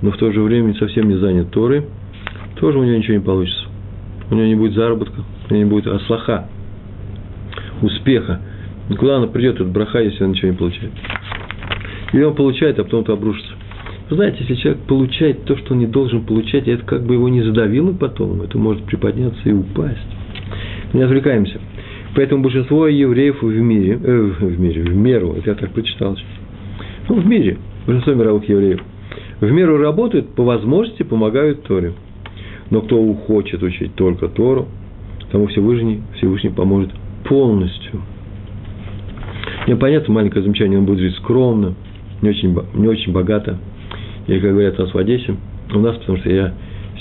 [0.00, 1.84] но в то же время совсем не занят Торой,
[2.58, 3.72] тоже у него ничего не получится
[4.32, 6.48] у него не будет заработка, у него не будет аслаха,
[7.82, 8.40] успеха.
[8.88, 10.92] Никуда она придет, этот браха, если он ничего не получает.
[12.12, 13.52] Или он получает, а потом это обрушится.
[14.08, 17.28] Вы знаете, если человек получает то, что он не должен получать, это как бы его
[17.28, 19.98] не задавило потом, это может приподняться и упасть.
[20.92, 21.60] Не отвлекаемся.
[22.14, 26.16] Поэтому большинство евреев в мире, э, в мире, в меру, это я так прочитал,
[27.08, 28.80] ну, в мире, большинство мировых евреев,
[29.40, 31.94] в меру работают, по возможности помогают Торе.
[32.70, 34.68] Но кто хочет учить только Тору,
[35.30, 36.90] тому Всевышний, Всевышний поможет
[37.24, 38.02] полностью.
[39.66, 41.74] Мне понятно, маленькое замечание, он будет жить скромно,
[42.20, 43.58] не очень, не очень богато.
[44.26, 45.34] Или, как говорят у нас в Одессе,
[45.74, 46.52] у нас, потому что я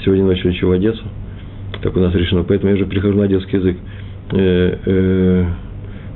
[0.04, 1.04] сегодня ночью учу в Одессу,
[1.82, 3.78] так у нас решено, поэтому я уже перехожу на одесский язык.
[4.34, 5.46] Э, э,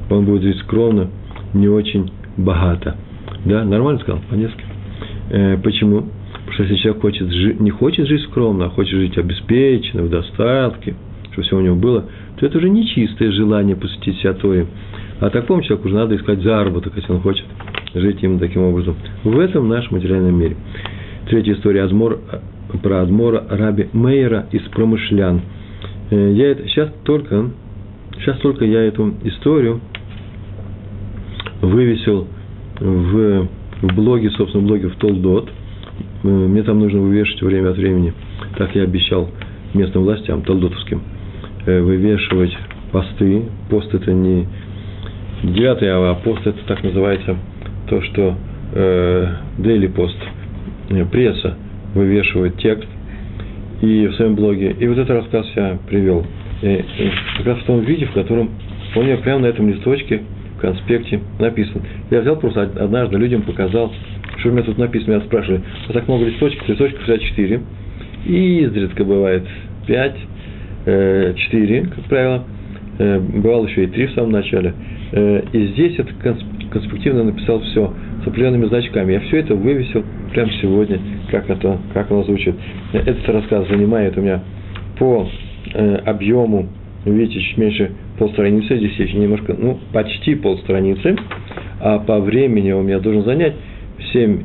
[0.10, 1.10] он будет жить скромно,
[1.54, 2.96] не очень богато.
[3.46, 4.64] Да, нормально сказал, по-одесски.
[5.32, 6.06] Э, почему?
[6.34, 10.10] Потому что если человек хочет, жить, не хочет жить скромно, а хочет жить обеспеченно, в
[10.10, 10.96] достатке,
[11.32, 12.06] чтобы все у него было,
[12.38, 14.68] то это уже не чистое желание посвятить себя Торе.
[15.20, 17.46] А такому человеку уже надо искать заработок, если он хочет
[17.94, 18.96] жить именно таким образом.
[19.24, 20.56] В этом наш материальном мире.
[21.30, 22.20] Третья история Азмор,
[22.84, 25.42] про Азмора Раби Мейера из Промышлян.
[26.12, 27.50] Э, я это, сейчас только,
[28.20, 29.82] сейчас только я эту историю
[31.62, 32.28] вывесил
[32.80, 33.48] в,
[33.82, 35.50] в блоге, собственно, в блоге в Толдот–
[36.24, 38.14] мне там нужно вывешивать время от времени,
[38.58, 39.30] так я обещал
[39.74, 41.02] местным властям, талдотовским,
[41.66, 42.56] э, вывешивать
[42.92, 43.44] посты.
[43.70, 44.48] Пост это не
[45.44, 47.36] девятый, а пост это так называется
[47.90, 48.36] то, что
[48.74, 49.28] э,
[49.60, 50.18] daily пост,
[50.90, 51.58] э, пресса
[51.94, 52.90] вывешивает текст
[53.82, 54.76] и в своем блоге.
[54.80, 56.26] И вот этот рассказ я привел.
[56.62, 58.52] И, и как раз в том виде, в котором
[58.96, 60.22] у меня прямо на этом листочке
[60.58, 61.82] в конспекте написан.
[62.12, 63.92] Я взял просто однажды людям показал
[64.46, 67.62] что у меня тут написано, меня спрашивали, а так много листочков, листочков всегда 4.
[68.26, 69.44] И изредка бывает
[69.88, 70.16] 5,
[70.86, 72.44] 4, э, как правило.
[72.98, 74.74] Э, бывало еще и 3 в самом начале.
[75.12, 76.12] Э, и здесь это
[76.70, 79.14] конспективно написал все с определенными значками.
[79.14, 81.00] Я все это вывесил прямо сегодня,
[81.32, 82.56] как, это, как оно звучит.
[82.94, 84.44] Этот рассказ занимает у меня
[84.98, 85.28] по
[86.06, 86.70] объему,
[87.06, 91.16] видите, чуть меньше полстраницы, здесь еще немножко, ну, почти полстраницы,
[91.80, 93.54] а по времени у меня должен занять
[94.14, 94.44] 7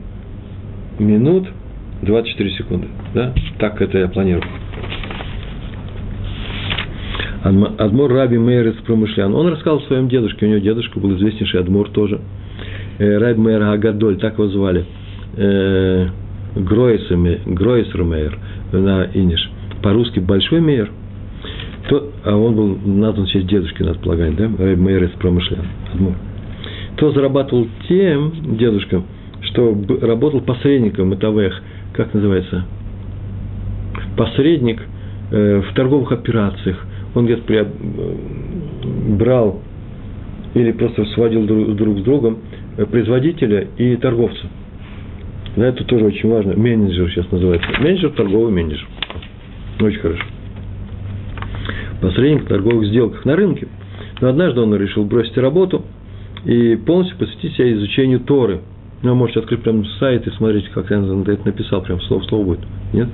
[0.99, 1.49] минут
[2.03, 2.89] 24 секунды.
[3.15, 3.33] Да?
[3.59, 4.45] Так это я планирую.
[7.43, 9.35] Адмор Раби Мейер из Промышлян.
[9.35, 12.21] Он рассказал своем дедушке, у него дедушка был известнейший Адмор тоже.
[12.99, 14.85] Э, Раби Мейер Агадоль, так его звали.
[15.37, 16.09] Э,
[16.55, 18.39] Гройсер Мейер
[18.73, 19.51] на Иниш.
[19.83, 20.91] По-русски Большой Мейер.
[21.91, 24.47] То, а он был назван в честь дедушки, надо полагать, да?
[24.47, 25.67] Мейер из Промышлян.
[26.97, 29.03] То зарабатывал тем, дедушка,
[29.41, 31.61] что работал посредником Матавех,
[31.95, 32.65] как называется,
[34.17, 34.81] посредник
[35.33, 36.79] э, в торговых операциях.
[37.17, 37.67] Он где-то
[39.19, 39.61] брал
[40.55, 42.39] или просто сводил друг, друг с другом
[42.77, 44.47] э, производителя и торговца.
[45.57, 46.55] Да, это тоже очень важно.
[46.55, 47.69] Менеджер сейчас называется.
[47.81, 48.87] Менеджер, торговый менеджер.
[49.81, 50.23] Очень хорошо.
[52.01, 53.69] Посредник в торговых сделках на рынке.
[54.21, 55.85] Но однажды он решил бросить работу
[56.45, 58.61] и полностью посвятить себя изучению Торы.
[59.03, 62.45] Ну, можете открыть прям сайт и смотреть, как я это написал, прям слово в слово
[62.45, 62.61] будет.
[62.93, 63.09] Нет?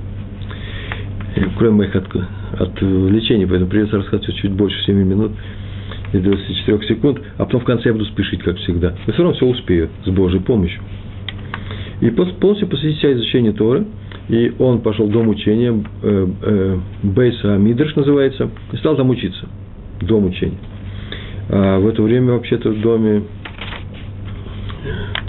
[1.57, 2.07] Кроме моих от,
[2.59, 5.31] отвлечений, поэтому придется рассказывать чуть больше 7 минут
[6.13, 8.95] и 24 секунд, а потом в конце я буду спешить, как всегда.
[9.05, 10.81] Но все равно все успею, с Божьей помощью.
[12.01, 13.85] И полностью посвятить себя изучению Торы,
[14.29, 19.47] и он пошел в дом учения, э, э, Бейса Мидрш называется, и стал там учиться.
[20.01, 20.57] Дом учения.
[21.49, 23.23] А в это время вообще-то в доме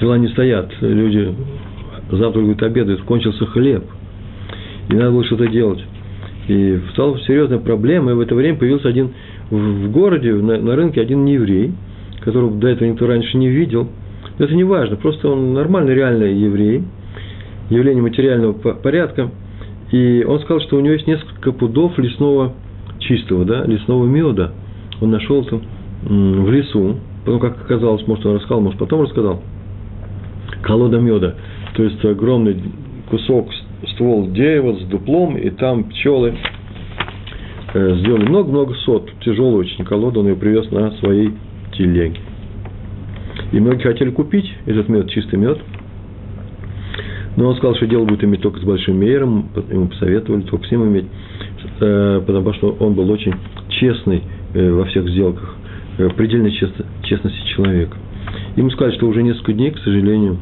[0.00, 0.72] дела не стоят.
[0.80, 1.34] Люди
[2.10, 3.84] завтракают, обедают, кончился хлеб.
[4.88, 5.84] И надо было что-то делать.
[6.48, 9.10] И стала серьезная проблема, и в это время появился один
[9.50, 11.72] в городе, на, на рынке, один нееврей,
[12.20, 13.88] которого до этого никто раньше не видел.
[14.38, 16.82] Это не важно, просто он нормальный, реальный еврей,
[17.70, 19.30] явление материального порядка.
[19.90, 22.52] И он сказал, что у него есть несколько пудов лесного
[22.98, 24.52] чистого, да, лесного меда.
[25.00, 25.60] Он нашел это
[26.02, 26.96] в лесу.
[27.24, 29.42] Потом, как оказалось, может, он рассказал, может, потом рассказал.
[30.62, 31.34] Колода меда.
[31.74, 32.56] То есть огромный
[33.10, 33.48] кусок
[33.94, 36.34] ствол дерева с дуплом, и там пчелы
[37.74, 39.10] э, сделали много-много сот.
[39.20, 41.32] Тяжелую очень колоду, он ее привез на своей
[41.72, 42.20] телеге.
[43.52, 45.58] И многие хотели купить этот мед, чистый мед.
[47.38, 50.70] Но он сказал, что дело будет иметь только с Большим Мейером, ему посоветовали только с
[50.70, 51.06] ним иметь,
[51.80, 53.34] э, потому что он был очень
[53.68, 54.22] честный
[54.54, 55.56] э, во всех сделках,
[56.16, 57.96] предельной честности человека.
[58.56, 60.38] Ему сказали, что уже несколько дней, к сожалению,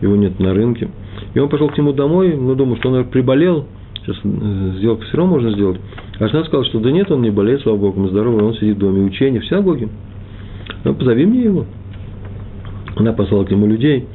[0.00, 0.88] его нет на рынке–
[1.34, 5.02] и он пошел к нему домой, ну, думаю, что он, наверное, приболел, сейчас э, сделку
[5.02, 5.80] все равно можно сделать.
[6.18, 8.76] А жена сказала, что да нет, он не болеет, слава Богу, он здоровый, он сидит
[8.76, 9.88] в доме учения в синагоге.
[10.84, 11.66] Ну, позови мне его.
[12.96, 14.06] Она послала к нему людей,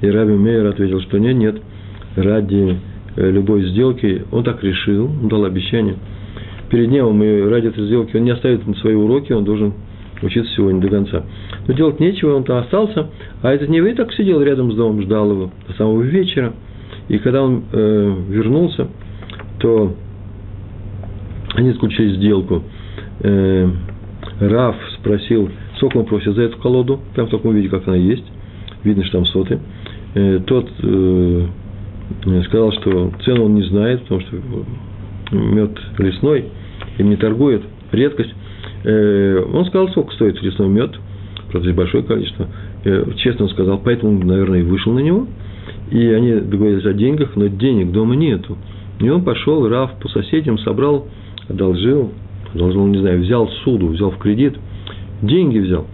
[0.00, 1.56] и Раби Мейер ответил, что нет, нет,
[2.16, 2.78] ради
[3.16, 5.96] э, любой сделки, он так решил, он дал обещание.
[6.70, 9.74] Перед днем и ради этой сделки он не оставит свои уроки, он должен
[10.22, 11.24] учиться сегодня до конца.
[11.66, 13.08] Но делать нечего, он там остался,
[13.42, 16.52] а этот еврей так сидел рядом с домом, ждал его до самого вечера.
[17.08, 18.88] И когда он э, вернулся,
[19.58, 19.94] то
[21.54, 22.62] они заключили сделку.
[23.20, 23.68] Э,
[24.40, 28.24] Раф спросил, сколько он просит за эту колоду, прям в таком виде, как она есть,
[28.82, 29.60] видно, что там соты.
[30.14, 31.46] Э, тот э,
[32.44, 34.36] сказал, что цену он не знает, потому что
[35.32, 36.46] мед лесной,
[36.98, 37.62] им не торгует,
[37.92, 38.34] редкость.
[38.84, 40.92] Э, он сказал, сколько стоит лесной мед,
[41.50, 42.48] правда, здесь большое количество.
[42.84, 45.26] Э, честно он сказал, поэтому, наверное, и вышел на него.
[45.90, 48.56] И они договорились о деньгах, но денег дома нету.
[49.00, 51.08] И он пошел, Раф по соседям собрал,
[51.48, 52.12] одолжил,
[52.54, 54.56] одолжил, не знаю, взял суду, взял в кредит,
[55.22, 55.86] деньги взял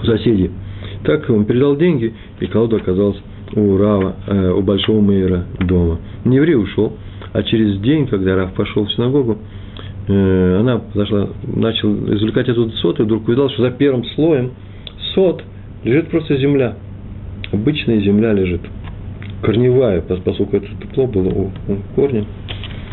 [0.00, 0.50] у соседей.
[1.04, 3.18] Так он передал деньги, и колода оказалась
[3.54, 5.98] у Рава, э, у большого мэра дома.
[6.24, 6.92] Не еврей ушел,
[7.32, 9.38] а через день, когда Рав пошел в синагогу,
[10.08, 14.50] Э, она зашла, начал извлекать оттуда сот, и вдруг увидел, что за первым слоем
[15.14, 15.44] сот
[15.84, 16.76] лежит просто земля.
[17.52, 18.62] Обычная земля лежит.
[19.42, 22.24] Корневая, поскольку это тепло было у, у корня.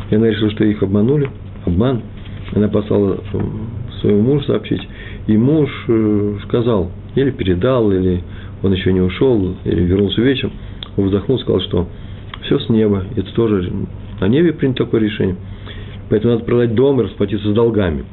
[0.09, 1.29] И она решила, что их обманули.
[1.65, 2.01] Обман.
[2.55, 3.19] Она послала
[4.01, 4.81] своему мужу сообщить.
[5.27, 8.23] И муж э, сказал, или передал, или
[8.63, 10.53] он еще не ушел, или вернулся вечером.
[10.97, 11.87] Он вздохнул, сказал, что
[12.43, 13.05] все с неба.
[13.15, 13.71] Это тоже
[14.19, 15.35] на небе принято такое решение.
[16.09, 18.03] Поэтому надо продать дом и расплатиться с долгами.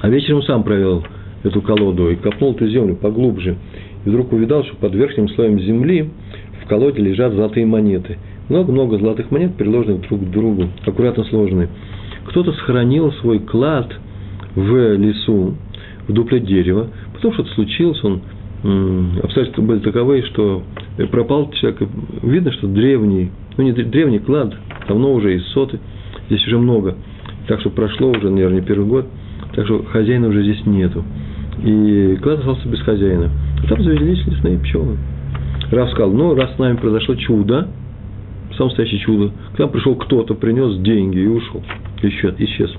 [0.00, 1.04] А вечером сам провел
[1.42, 3.56] эту колоду и копнул эту землю поглубже.
[4.04, 6.10] И вдруг увидал, что под верхним слоем земли
[6.62, 8.18] в колоде лежат золотые монеты.
[8.48, 11.68] Много-много золотых монет, приложенных друг к другу, аккуратно сложенные.
[12.26, 13.92] Кто-то сохранил свой клад
[14.54, 15.54] в лесу,
[16.06, 16.88] в дупле дерева.
[17.14, 18.22] Потом что-то случилось, он
[18.62, 20.62] обстоятельства были таковы, что
[21.10, 21.82] пропал человек.
[22.22, 24.54] Видно, что древний, ну не древний клад,
[24.88, 25.78] давно уже из соты–
[26.28, 26.96] Здесь уже много.
[27.46, 29.06] Так что прошло уже, наверное, первый год.
[29.54, 31.02] Так что хозяина уже здесь нету.
[31.64, 33.30] И клад остался без хозяина.
[33.64, 34.96] А там завелись лесные пчелы.
[35.70, 37.68] Раф сказал, ну, раз с нами произошло чудо,
[38.52, 41.62] самое настоящее чудо, к нам пришел кто-то, принес деньги и ушел.
[42.02, 42.34] Исчез.
[42.38, 42.72] исчез.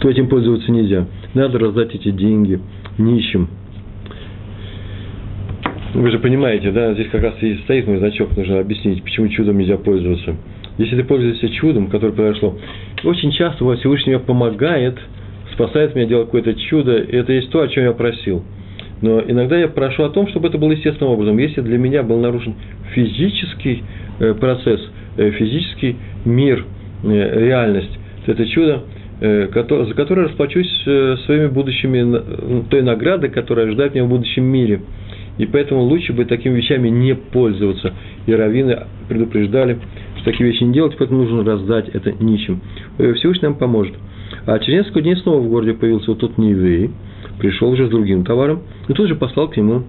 [0.00, 1.06] То этим пользоваться нельзя.
[1.34, 2.60] Надо раздать эти деньги
[2.98, 3.48] нищим.
[5.98, 9.58] Вы же понимаете, да, здесь как раз и стоит мой значок, нужно объяснить, почему чудом
[9.58, 10.36] нельзя пользоваться
[10.78, 12.56] если ты пользуешься чудом, которое произошло,
[13.04, 14.96] очень часто вот Всевышний мне помогает,
[15.52, 18.44] спасает меня, делает какое-то чудо, и это есть то, о чем я просил.
[19.02, 21.36] Но иногда я прошу о том, чтобы это было естественным образом.
[21.38, 22.54] Если для меня был нарушен
[22.94, 23.82] физический
[24.18, 24.80] э, процесс,
[25.16, 26.64] э, физический мир,
[27.04, 28.84] э, реальность, то это чудо
[29.20, 34.80] за которое расплачусь своими будущими, той наградой, которая ожидает меня в будущем мире.
[35.38, 37.94] И поэтому лучше бы такими вещами не пользоваться.
[38.26, 39.78] И раввины предупреждали,
[40.16, 42.60] что такие вещи не делать, поэтому нужно раздать это нищим.
[42.96, 43.94] Всевышний нам поможет.
[44.46, 46.90] А через несколько дней снова в городе появился вот тот нееврей,
[47.38, 49.84] пришел уже с другим товаром, и тут же послал к нему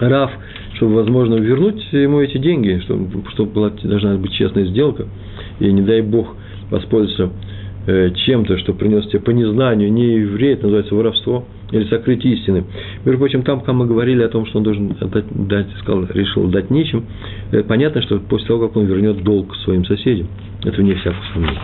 [0.00, 0.32] Раф,
[0.74, 5.06] чтобы, возможно, вернуть ему эти деньги, чтобы, чтобы была, должна быть честная сделка,
[5.60, 6.34] и не дай Бог
[6.70, 7.30] воспользоваться
[7.86, 12.64] э, чем-то, что принес тебе по незнанию, не еврей, это называется воровство, или сокрытие истины.
[13.04, 16.48] Между прочим, там, когда мы говорили о том, что он должен отдать, дать, сказал, решил
[16.48, 17.06] дать нечем,
[17.66, 20.28] понятно, что после того, как он вернет долг своим соседям.
[20.64, 21.60] Это не всякого сомнения.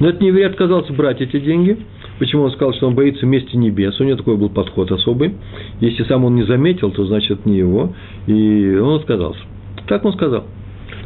[0.00, 1.76] Но этот нееврей отказался брать эти деньги–
[2.18, 3.98] Почему он сказал, что он боится мести небес?
[4.00, 5.34] У него такой был подход особый.
[5.80, 7.94] Если сам он не заметил, то значит не его.
[8.26, 9.40] И он отказался.
[9.86, 10.44] Так он сказал.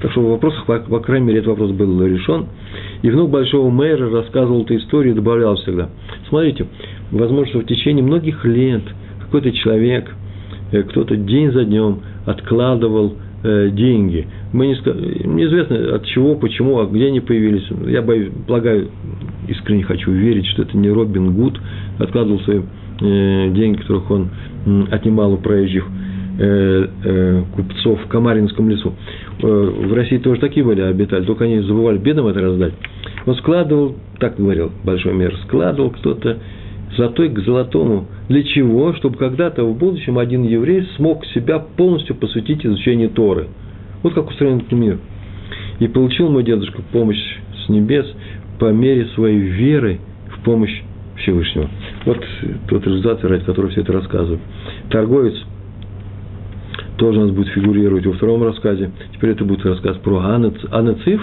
[0.00, 2.46] Так что в вопросах, по, по крайней мере, этот вопрос был решен.
[3.02, 5.90] И внук большого мэра рассказывал эту историю и добавлял всегда.
[6.28, 6.66] Смотрите,
[7.10, 8.82] возможно, что в течение многих лет
[9.20, 10.10] какой-то человек,
[10.72, 14.26] э, кто-то день за днем откладывал э, деньги.
[14.52, 14.74] Мы не,
[15.26, 17.64] неизвестно от чего, почему, а где они появились.
[17.86, 18.88] Я боюсь, полагаю,
[19.48, 21.60] искренне хочу верить, что это не Робин Гуд
[21.98, 22.60] откладывал свои
[23.02, 24.30] э, деньги, которых он
[24.90, 25.86] отнимал у проезжих
[27.54, 28.94] купцов в Камаринском лесу.
[29.42, 32.72] Э, в России тоже такие были обитали, только они забывали бедам это раздать.
[33.26, 36.38] Он складывал, так говорил большой мэр, складывал кто-то
[36.96, 38.06] золотой к золотому.
[38.28, 38.94] Для чего?
[38.94, 43.48] Чтобы когда-то в будущем один еврей смог себя полностью посвятить изучению Торы.
[44.02, 44.98] Вот как устроен этот мир.
[45.78, 47.22] И получил мой дедушка помощь
[47.64, 48.06] с небес
[48.58, 50.82] по мере своей веры в помощь
[51.16, 51.68] Всевышнего.
[52.06, 52.18] Вот
[52.68, 54.40] тот результат, ради которого все это рассказываю.
[54.90, 55.34] Торговец
[57.00, 58.90] тоже у нас будет фигурировать во втором рассказе.
[59.14, 61.20] Теперь это будет рассказ про Анациф,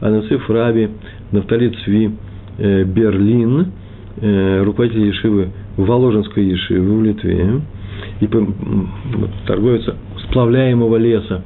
[0.00, 0.88] Анациф Раби,
[1.30, 2.10] Нафтали Цви,
[2.58, 3.72] э, Берлин,
[4.20, 7.60] э, руководитель Ешивы Воложенской Ешивы в Литве,
[8.20, 8.28] и
[9.46, 9.82] торговец
[10.24, 11.44] сплавляемого леса.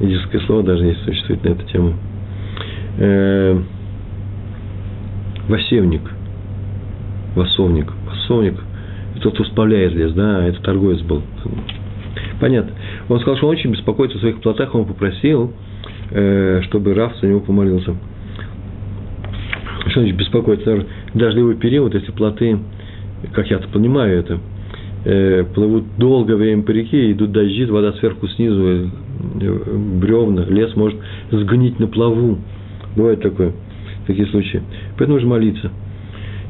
[0.00, 1.94] Идическое слово даже есть существует на эту тему–
[2.98, 3.60] э,
[5.48, 6.02] восевник,
[7.34, 7.92] восовник,
[9.20, 11.22] тот, кто сплавляет лес, да, это торговец был.
[12.40, 12.72] Понятно.
[13.08, 15.52] Он сказал, что он очень беспокоится о своих плотах, он попросил,
[16.10, 17.94] э, чтобы Раф за него помолился.
[19.88, 20.84] Что значит беспокоиться?
[21.14, 22.58] Дождливый период, если плоты,
[23.32, 24.38] как я-то понимаю это,
[25.04, 28.86] э, плывут долгое время по реке, идут дожди, вода сверху, снизу, э,
[30.00, 30.98] бревна, лес может
[31.30, 32.38] сгнить на плаву.
[32.96, 33.52] Бывает такое,
[34.06, 34.62] такие случаи.
[34.98, 35.70] Поэтому нужно молиться.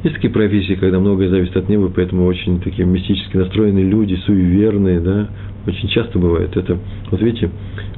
[0.03, 5.01] Есть такие профессии, когда многое зависит от неба, поэтому очень такие мистически настроенные люди, суеверные,
[5.01, 5.29] да,
[5.67, 6.57] очень часто бывает.
[6.57, 6.79] Это,
[7.11, 7.51] вот видите,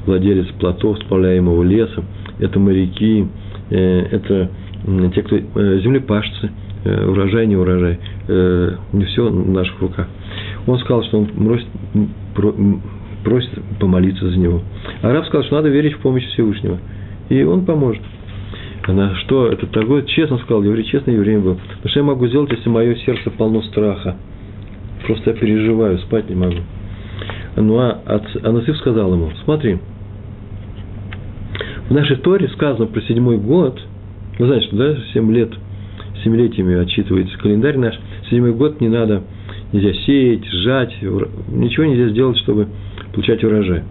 [0.07, 2.05] владелец плотов, сплавляемого леса,
[2.39, 3.27] это моряки,
[3.71, 4.51] э, это
[5.15, 6.51] те, кто э, землепашцы,
[6.85, 7.99] э, урожай, не урожай,
[8.93, 10.07] не все в наших руках.
[10.67, 11.67] Он сказал, что он просит,
[13.25, 14.63] просит помолиться за него.
[15.03, 16.79] Араб сказал, что надо верить в помощь Всевышнего,
[17.29, 18.03] и он поможет.
[18.89, 21.57] Она что, это такое, честно сказал, еврей, честный еврей был.
[21.57, 24.17] Потому что я могу сделать, если мое сердце полно страха.
[25.07, 26.57] Просто я переживаю, спать не могу.
[27.57, 28.01] Ну, а
[28.43, 29.79] Анасиф сказал ему, смотри,
[31.91, 33.79] в нашей Торе сказано про седьмой год,
[34.39, 35.53] вы знаете, что, да, семь лет,
[36.25, 37.95] семилетиями отчитывается календарь наш,
[38.31, 39.23] седьмой год не надо,
[39.73, 40.97] нельзя сеять, сжать,
[41.49, 42.69] ничего нельзя сделать, чтобы
[43.13, 43.83] получать урожай.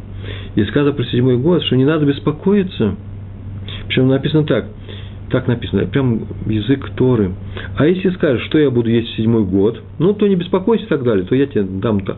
[0.56, 2.96] И сказано про седьмой год, что не надо беспокоиться.
[3.88, 4.66] Причем написано так,
[5.30, 7.32] так написано, прям язык Торы.
[7.76, 11.04] А если скажешь, что я буду есть седьмой год, ну, то не беспокойся и так
[11.04, 12.18] далее, то я тебе дам то,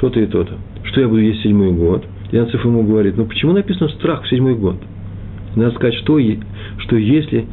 [0.00, 0.54] то-то и то-то.
[0.84, 2.04] Что я буду есть седьмой год?
[2.32, 4.76] Янцев ему говорит, ну, почему написано страх в седьмой год?
[5.56, 6.18] Надо сказать, что,
[6.78, 7.46] что если,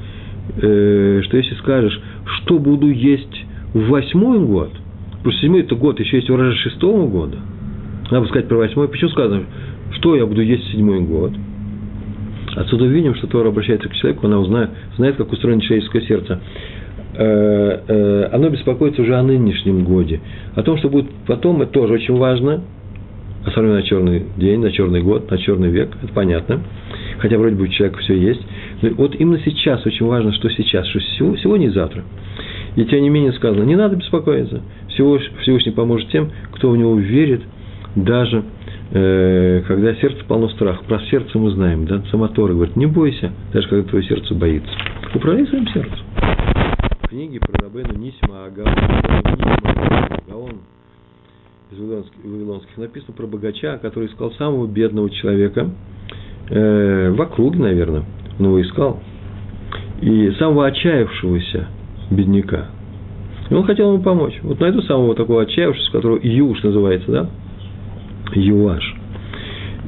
[0.62, 4.72] э, что если скажешь, что буду есть в восьмой год,
[5.18, 7.38] потому седьмой это год, еще есть урожай шестого года,
[8.12, 9.44] надо сказать про восьмой, почему сказано,
[9.98, 11.34] что я буду есть в седьмой год–
[12.58, 16.40] Отсюда видим, что Тора обращается к человеку, она узнает, знает, как устроено человеческое сердце.
[17.14, 20.22] Э, э, оно беспокоится уже о нынешнем годе.
[20.56, 22.64] О том, что будет потом, это тоже очень важно.
[23.46, 26.62] Особенно на черный день, на черный год, на черный век, это понятно.
[27.20, 28.42] Хотя вроде бы у человека все есть.
[28.82, 31.00] Но вот именно сейчас очень важно, что сейчас, что
[31.38, 32.04] сегодня и завтра.
[32.76, 34.62] И тем не менее сказано, не надо беспокоиться.
[34.90, 37.42] Всевышний поможет тем, кто в него верит,
[37.96, 38.44] даже
[38.90, 40.84] когда сердце полно страха.
[40.88, 42.02] Про сердце мы знаем, да?
[42.12, 44.72] Сама Тора говорит, не бойся, даже когда твое сердце боится.
[45.14, 46.06] Управляй своим сердцем.
[47.04, 48.76] В книге про Рабену Нисима Агаон,
[51.72, 55.70] из Вавилонских, написано про богача, который искал самого бедного человека
[56.50, 58.04] э, в округе, наверное.
[58.40, 59.02] Он его искал.
[60.02, 61.68] и самого отчаявшегося
[62.12, 62.68] бедняка.
[63.50, 64.38] И он хотел ему помочь.
[64.44, 67.30] Вот найду самого такого отчаявшегося, которого Юш называется, да?
[68.36, 68.96] Юаш.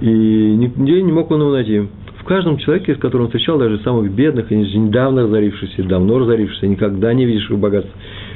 [0.01, 1.81] И нигде не мог он его найти.
[2.19, 6.67] В каждом человеке, с которым он встречал, даже самых бедных, и недавно разорившихся, давно разорившихся,
[6.67, 7.91] никогда не видишь их богатств,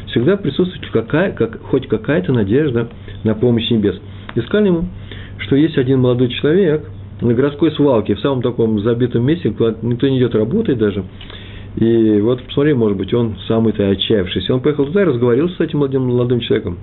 [0.07, 2.89] всегда присутствует какая, как, хоть какая-то надежда
[3.23, 3.99] на помощь небес.
[4.35, 4.85] Искали ему,
[5.37, 6.89] что есть один молодой человек
[7.21, 11.03] на городской свалке, в самом таком забитом месте, куда никто не идет работать даже,
[11.75, 14.53] и вот посмотри, может быть, он самый-то отчаявшийся.
[14.53, 16.77] Он поехал туда и разговаривался с этим молодым, молодым человеком.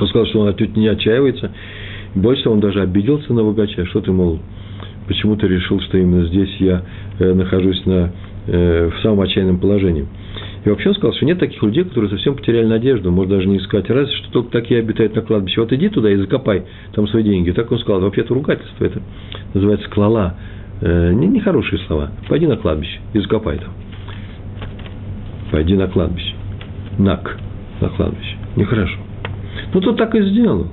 [0.00, 1.50] Он сказал, что он отнюдь не отчаивается.
[2.14, 3.86] Больше того, он даже обиделся на богача.
[3.86, 4.40] Что ты, мол,
[5.06, 6.82] почему ты решил, что именно здесь я
[7.18, 8.12] э, нахожусь на,
[8.46, 10.06] э, в самом отчаянном положении.
[10.64, 13.58] И вообще он сказал, что нет таких людей, которые совсем потеряли надежду, может даже не
[13.58, 15.60] искать, разве что только такие обитают на кладбище.
[15.60, 17.50] Вот иди туда и закопай там свои деньги.
[17.52, 19.00] Так он сказал, вообще это ругательство, это
[19.54, 20.34] называется клала.
[20.80, 22.10] Э, Нехорошие слова.
[22.28, 23.72] Пойди на кладбище и закопай там
[25.50, 26.34] пойди на кладбище.
[26.98, 27.36] Нак
[27.80, 28.36] на кладбище.
[28.56, 28.98] Нехорошо.
[29.72, 30.68] Ну, тот так и сделал.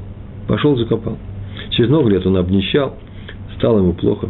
[0.47, 1.17] Пошел, закопал.
[1.71, 2.95] Через много лет он обнищал,
[3.57, 4.29] стало ему плохо.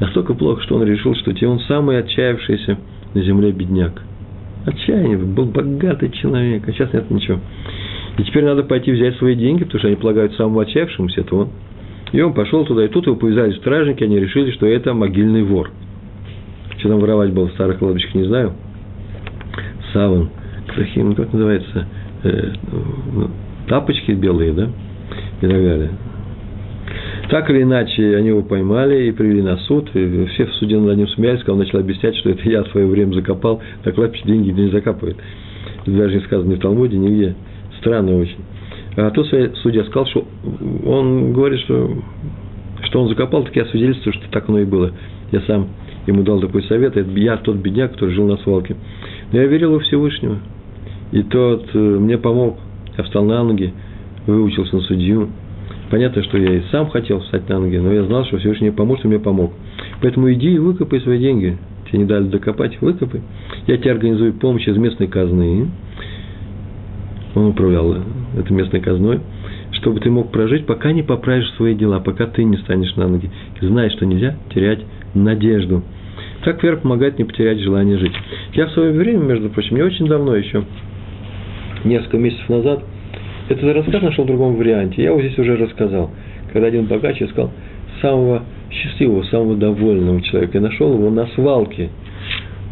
[0.00, 2.78] Настолько плохо, что он решил, что те он самый отчаявшийся
[3.14, 4.02] на земле бедняк.
[4.64, 7.38] Отчаяние, был богатый человек, а сейчас нет ничего.
[8.18, 11.48] И теперь надо пойти взять свои деньги, потому что они полагают самому отчаявшемуся, это он.
[12.12, 15.70] И он пошел туда, и тут его повязали стражники, они решили, что это могильный вор.
[16.78, 18.54] Что там воровать было в старых кладбищах, не знаю
[19.92, 20.30] саван,
[20.96, 21.86] ну, как называется,
[22.24, 22.52] э,
[23.12, 23.30] ну,
[23.68, 24.68] тапочки белые, да,
[25.42, 25.90] и так далее.
[27.28, 29.88] Так или иначе, они его поймали и привели на суд.
[29.94, 32.68] И все в суде над ним смеялись, когда он начал объяснять, что это я в
[32.68, 35.16] свое время закопал, на кладбище деньги не закапывают.
[35.82, 37.34] Это даже не сказано ни в Талмуде, нигде.
[37.78, 38.38] Странно очень.
[38.96, 40.26] А то судья сказал, что
[40.84, 41.90] он говорит, что,
[42.82, 44.92] что он закопал, так я свидетельствую, что так оно и было.
[45.30, 45.68] Я сам
[46.06, 46.96] ему дал такой совет.
[46.96, 48.76] Это я тот бедняк, который жил на свалке.
[49.32, 50.38] Но я верил во Всевышнего.
[51.12, 52.58] И тот э, мне помог.
[52.98, 53.72] Я встал на ноги,
[54.26, 55.28] выучился на судью.
[55.90, 59.04] Понятно, что я и сам хотел встать на ноги, но я знал, что Всевышний поможет,
[59.04, 59.52] и мне помог.
[60.00, 61.58] Поэтому иди и выкопай свои деньги.
[61.88, 63.20] Тебе не дали докопать, выкопай.
[63.66, 65.68] Я тебе организую помощь из местной казны.
[67.34, 67.96] Он управлял
[68.36, 69.20] этой местной казной,
[69.72, 73.30] чтобы ты мог прожить, пока не поправишь свои дела, пока ты не станешь на ноги.
[73.60, 74.80] Знай, что нельзя терять
[75.14, 75.82] надежду.
[76.44, 78.12] Так вера помогает не потерять желание жить.
[78.54, 80.64] Я в свое время, между прочим, не очень давно еще,
[81.84, 82.84] несколько месяцев назад,
[83.48, 85.02] этот рассказ нашел в другом варианте.
[85.02, 86.10] Я его здесь уже рассказал.
[86.52, 87.50] Когда один богач искал
[88.00, 90.58] самого счастливого, самого довольного человека.
[90.58, 91.90] И нашел его на свалке.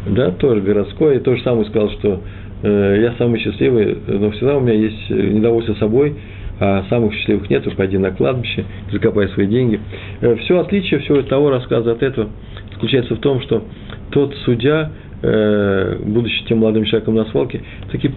[0.07, 1.17] Да, тоже городской.
[1.17, 2.21] И то же самое сказал, что
[2.63, 6.15] э, я самый счастливый, но всегда у меня есть недовольство собой,
[6.59, 9.79] а самых счастливых нет, пойди на кладбище, закопай свои деньги.
[10.21, 12.29] Э, все отличие всего того рассказа от этого
[12.73, 13.63] заключается в том, что
[14.11, 14.91] тот судья,
[15.21, 17.61] э, будучи тем молодым человеком на свалке,
[17.91, 18.11] таки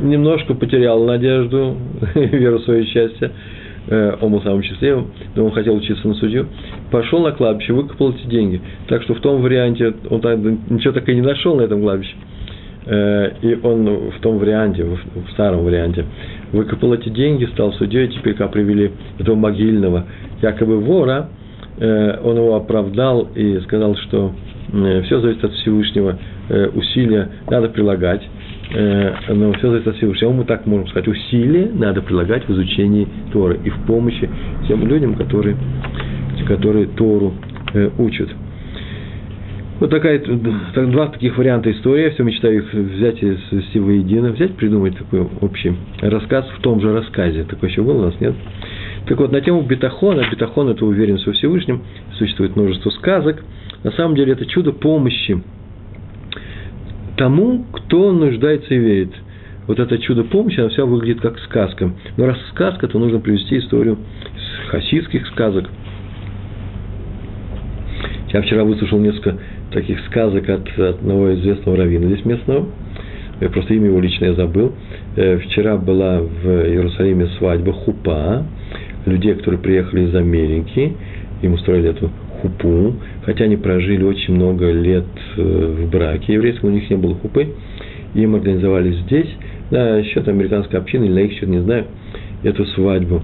[0.00, 1.76] немножко потерял надежду,
[2.14, 3.30] веру в свое счастье,
[3.88, 6.46] э, он был самым счастливым, но он хотел учиться на судью,
[6.90, 8.60] пошел на кладбище, выкопал эти деньги.
[8.88, 10.20] Так что в том варианте он
[10.70, 12.14] ничего так и не нашел на этом кладбище.
[12.86, 16.04] Э, и он в том варианте, в старом варианте,
[16.52, 20.06] выкопал эти деньги, стал судьей, теперь как привели этого могильного,
[20.42, 21.28] якобы вора,
[21.80, 24.32] Э, он его оправдал и сказал, что
[24.68, 26.18] все зависит от Всевышнего,
[26.74, 28.20] усилия надо прилагать,
[28.70, 30.32] но все зависит от Всевышнего.
[30.32, 34.28] Мы так можем сказать, усилия надо прилагать в изучении Торы и в помощи
[34.66, 35.56] тем людям, которые,
[36.46, 37.34] которые Тору
[37.98, 38.28] учат.
[39.80, 42.02] Вот такая, два таких варианта истории.
[42.02, 46.80] Я все мечтаю их взять и свести воедино, взять, придумать такой общий рассказ в том
[46.80, 47.44] же рассказе.
[47.44, 48.34] Такой еще был у нас, нет?
[49.06, 51.82] Так вот, на тему бетахона, бетахон– это уверенность во Всевышнем,
[52.14, 53.44] существует множество сказок.
[53.84, 55.40] На самом деле, это чудо помощи
[57.18, 59.12] тому, кто нуждается и верит.
[59.66, 61.90] Вот это чудо помощи, оно вся выглядит как сказка.
[62.16, 63.98] Но раз сказка, то нужно привести историю
[64.34, 65.68] из хасидских сказок.
[68.32, 69.38] Я вчера выслушал несколько
[69.72, 72.68] таких сказок от одного известного раввина здесь местного.
[73.40, 74.72] Я просто имя его лично забыл.
[75.16, 78.44] Э, вчера была в Иерусалиме свадьба Хупа,
[79.06, 80.94] людей, которые приехали из Америки,
[81.42, 82.10] им устроили эту
[82.40, 87.14] хупу, хотя они прожили очень много лет э, в браке еврейском, у них не было
[87.16, 87.48] хупы,
[88.14, 89.28] им организовали здесь,
[89.70, 91.86] да, счет американской общины, или на их счет, не знаю,
[92.42, 93.22] эту свадьбу.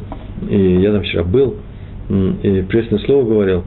[0.48, 1.56] И я там вчера был,
[2.10, 3.64] и пресное слово говорил,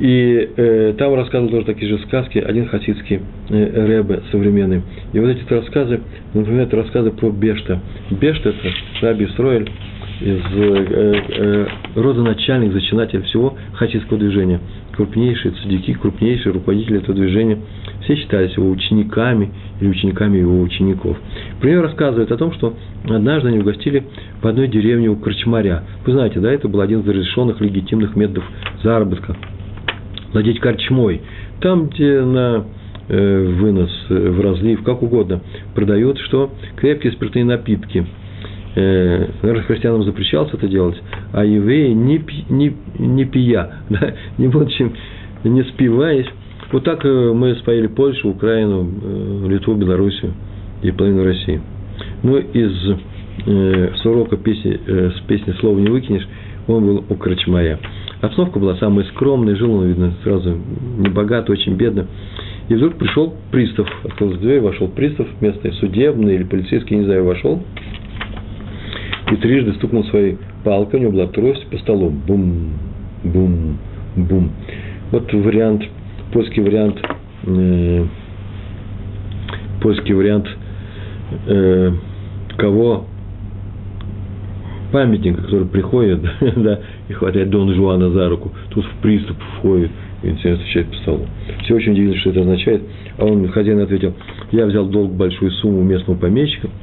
[0.00, 4.82] и э, там рассказывал тоже такие же сказки, один хасидский э, рэбе современный.
[5.12, 6.00] И вот эти рассказы,
[6.34, 7.80] например, это рассказы про Бешта.
[8.10, 9.70] Бешта– это Раби Строэль,
[10.20, 14.60] из э, э, родоначальник, зачинатель всего хасидского движения.
[14.92, 17.58] Крупнейшие цадики, крупнейшие руководители этого движения.
[18.02, 19.50] Все считались его учениками
[19.80, 21.16] или учениками его учеников.
[21.60, 22.74] Пример рассказывает о том, что
[23.08, 24.04] однажды они угостили
[24.40, 25.82] в одной деревне у корчмаря.
[26.06, 28.44] Вы знаете, да, это был один из разрешенных легитимных методов
[28.82, 29.36] заработка.
[30.32, 31.22] Владеть корчмой.
[31.60, 32.64] Там, где на
[33.08, 35.40] э, вынос, э, в разлив, как угодно,
[35.74, 36.50] продают что?
[36.76, 38.06] Крепкие спиртные напитки–
[38.74, 41.00] э, наверное, христианам запрещалось это делать,
[41.32, 44.90] а евреи не, пи, не, не пия, да, не будучи,
[45.44, 46.28] не спиваясь.
[46.72, 50.32] Вот так э, мы споили Польшу, Украину, э, Литву, Белоруссию
[50.82, 51.60] и половину России.
[52.22, 52.90] Ну, из
[53.46, 56.26] э, с урока песни, э, с песни «Слова не выкинешь»
[56.66, 57.78] он был у Крачмаря.
[58.20, 60.56] Обстановка была самая скромная, жил он, видно, сразу
[60.98, 62.06] не богато, очень бедно.
[62.68, 67.62] И вдруг пришел пристав, открылась дверь, вошел пристав, местный судебный или полицейский, не знаю, вошел,
[69.30, 72.10] и трижды стукнул своей палкой, у него была трость по столу.
[72.10, 72.70] Бум,
[73.22, 73.78] бум,
[74.16, 74.50] бум.
[75.10, 75.82] Вот вариант,
[76.32, 77.00] польский вариант,
[77.46, 78.04] э,
[79.80, 80.48] польский вариант
[81.46, 81.92] э,
[82.56, 83.06] кого
[84.92, 86.20] памятника, который приходит,
[86.56, 89.90] да, и хватает Дон Жуана за руку, тут в приступ входит
[90.22, 91.26] и начинает стучать по столу.
[91.62, 92.82] Все очень удивились, что это означает.
[93.18, 94.14] А он, хозяин, ответил,
[94.52, 96.68] я взял долг большую сумму местного помещика–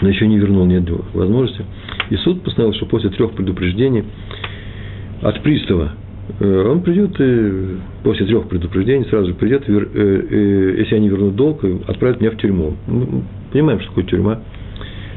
[0.00, 0.84] но еще не вернул, нет
[1.14, 1.64] возможности.
[2.10, 4.04] И суд постановил, что после трех предупреждений
[5.22, 5.92] от пристава
[6.38, 11.64] э, он придет и после трех предупреждений сразу же придет, э, если они вернут долг,
[11.86, 12.74] отправят меня в тюрьму.
[12.86, 13.22] Мы
[13.52, 14.40] понимаем, что такое тюрьма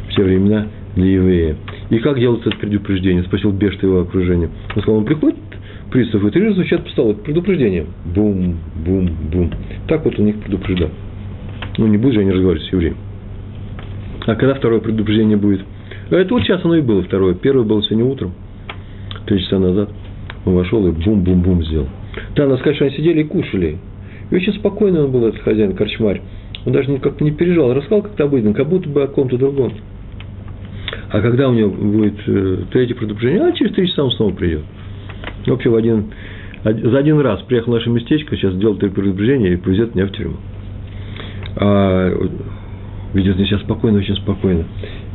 [0.09, 1.55] в те времена для еврея.
[1.89, 3.23] И как делать это предупреждение?
[3.23, 4.49] Спросил Бешта его окружение.
[4.75, 5.37] Он сказал, он приходит,
[5.91, 7.13] пристав, и три раза звучат по столу.
[7.15, 7.85] Предупреждение.
[8.13, 9.51] Бум, бум, бум.
[9.87, 10.89] Так вот он их предупреждал.
[11.77, 12.97] Ну, не будет же они разговаривать с евреем.
[14.25, 15.61] А когда второе предупреждение будет?
[16.09, 17.33] Это вот сейчас оно и было второе.
[17.33, 18.33] Первое было сегодня утром,
[19.25, 19.89] три часа назад.
[20.45, 21.87] Он вошел и бум-бум-бум сделал.
[22.35, 23.77] Да, надо сказать, что они сидели и кушали.
[24.29, 26.21] И очень спокойно он был, этот хозяин, корчмарь.
[26.65, 27.73] Он даже как-то не переживал.
[27.73, 29.73] Рассказал как-то обыденно, как будто бы о ком-то другом.
[31.09, 34.61] А когда у него будет э, третье предупреждение, а через три часа он снова придет.
[35.45, 36.05] В общем, в один,
[36.63, 40.11] за один раз приехал в наше местечко, сейчас сделал три предупреждения и повезет меня в
[40.11, 40.37] тюрьму.
[41.57, 42.11] А
[43.13, 44.65] ведет себя спокойно, очень спокойно.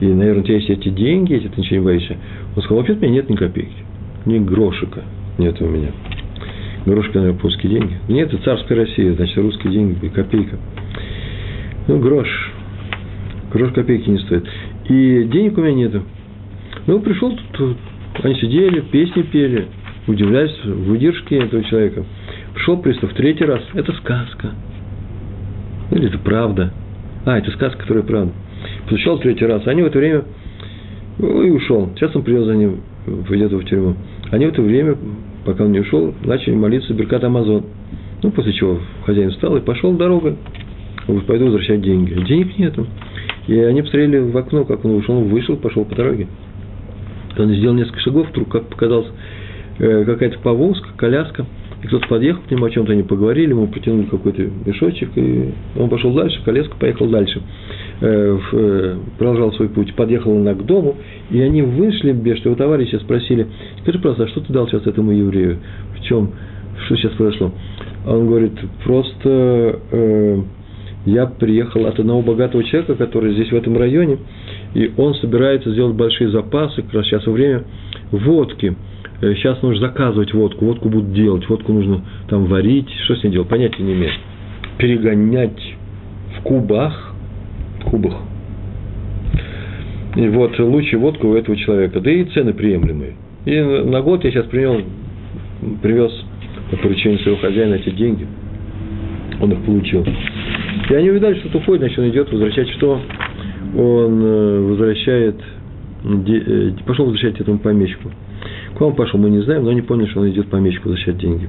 [0.00, 2.16] И, наверное, у тебя есть эти деньги, если ты ничего не боишься.
[2.56, 3.84] Он сказал, вообще у меня нет ни копейки,
[4.24, 5.02] ни грошика
[5.38, 5.88] нет у меня.
[6.84, 7.96] Грошка, наверное, польские деньги.
[8.08, 10.58] Нет, это царская Россия, значит, русские деньги, копейка.
[11.86, 12.28] Ну, грош.
[13.52, 14.46] Грош копейки не стоит.
[14.88, 16.02] И денег у меня нету.
[16.86, 17.76] Ну, пришел тут,
[18.22, 19.66] они сидели, песни пели,
[20.06, 22.04] удивлялись выдержке этого человека.
[22.54, 23.62] Пришел пристав третий раз.
[23.74, 24.52] Это сказка.
[25.90, 26.72] Или это правда.
[27.28, 28.32] А, это сказка, которая правда.
[28.84, 29.66] Постучал третий раз.
[29.66, 30.24] Они в это время
[31.18, 31.90] ну, и ушел.
[31.94, 32.80] Сейчас он привез за ним,
[33.28, 33.96] пойдет в тюрьму.
[34.30, 34.96] Они в это время,
[35.44, 37.66] пока он не ушел, начали молиться Беркат Амазон.
[38.22, 40.36] Ну, после чего хозяин встал и пошел дорогой.
[41.06, 42.14] Вот пойду возвращать деньги.
[42.14, 42.86] Денег нету.
[43.46, 46.28] И они посмотрели в окно, как он ушел, он вышел, пошел по дороге.
[47.36, 49.08] Он сделал несколько шагов, вдруг, как показалось,
[49.78, 51.46] какая-то повозка, коляска–
[51.82, 55.88] и кто-то подъехал к нему, о чем-то они поговорили, ему протянули какой-то мешочек, и он
[55.88, 57.40] пошел дальше, колеска поехал дальше,
[58.00, 60.96] э, э, продолжал свой путь, подъехал она к дому,
[61.30, 63.46] и они вышли, без его товарища спросили,
[63.82, 65.58] скажи просто, а что ты дал сейчас этому еврею?
[65.96, 66.32] В чем?
[66.86, 67.52] Что сейчас произошло?
[68.06, 68.52] Он говорит,
[68.84, 70.42] просто э,
[71.06, 74.18] я приехал от одного богатого человека, который здесь в этом районе,
[74.74, 77.62] и он собирается сделать большие запасы, как раз сейчас время,
[78.10, 83.24] водки– Э, сейчас нужно заказывать водку, водку будут делать, водку нужно там варить, что с
[83.24, 84.12] ней делать, понятия не имею.
[84.78, 85.60] Перегонять
[86.38, 87.14] в кубах,
[87.84, 88.14] кубах.
[90.14, 93.14] И вот лучше водку у этого человека, да и цены приемлемые.
[93.44, 94.82] И на год я сейчас привел,
[95.82, 96.12] привез
[96.70, 98.26] по поручению своего хозяина эти деньги.
[99.40, 100.06] Он их получил.
[100.90, 103.00] И они увидали, что уходит, значит, он идет возвращать что?
[103.76, 105.36] Он э, возвращает,
[106.04, 108.10] э, пошел возвращать этому помещику
[108.78, 111.48] Куда он пошел, мы не знаем, но они поняли, что он идет помещику возвращать деньги.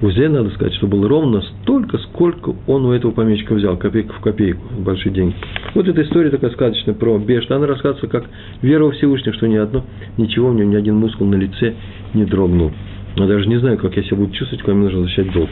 [0.00, 4.20] УЗЕ, надо сказать, что было ровно столько, сколько он у этого помещика взял, копейку в
[4.20, 5.34] копейку, большие деньги.
[5.74, 8.24] Вот эта история такая сказочная про Бешта, она рассказывается как
[8.62, 9.84] вера во Всевышнего, что ни одно,
[10.16, 11.74] ничего у него, ни один мускул на лице
[12.14, 12.72] не дрогнул.
[13.16, 15.50] Я даже не знаю, как я себя буду чувствовать, когда мне нужно возвращать долг.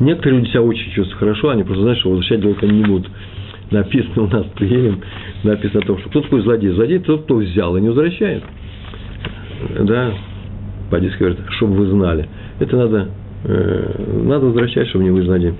[0.00, 3.10] Некоторые люди себя очень чувствуют хорошо, они просто знают, что возвращать долг они не будут.
[3.70, 5.02] Написано у нас приедем,
[5.42, 6.70] написано о том, что кто такой злодей?
[6.70, 8.42] Злодей тот, кто взял и не возвращает
[9.80, 10.12] да,
[10.90, 12.28] по-диски говорят, чтобы вы знали.
[12.60, 13.08] Это надо,
[13.44, 15.54] э, надо возвращать, чтобы не вы знали.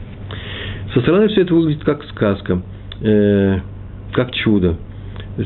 [0.92, 2.62] Со стороны все это выглядит как сказка,
[3.00, 3.58] э,
[4.12, 4.76] как чудо.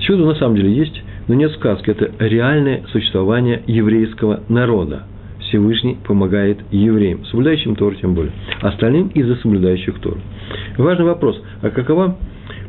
[0.01, 1.03] Чудо на самом деле есть.
[1.27, 1.91] но нет сказки.
[1.91, 5.05] Это реальное существование еврейского народа.
[5.41, 8.33] Всевышний помогает евреям, соблюдающим Тору тем более.
[8.61, 10.19] Остальным из-за соблюдающих Тору.
[10.77, 11.41] Важный вопрос.
[11.63, 12.17] А какова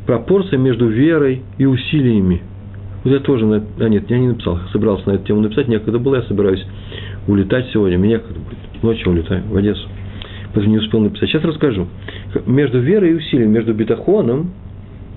[0.05, 2.41] пропорция между верой и усилиями?
[3.03, 3.45] Вот я тоже,
[3.79, 6.65] а нет, я не написал, собирался на эту тему написать, некогда было, я собираюсь
[7.27, 9.87] улетать сегодня, мне некогда будет, ночью улетаю в Одессу,
[10.53, 11.29] поэтому не успел написать.
[11.29, 11.87] Сейчас расскажу.
[12.45, 14.51] Между верой и усилием, между бетахоном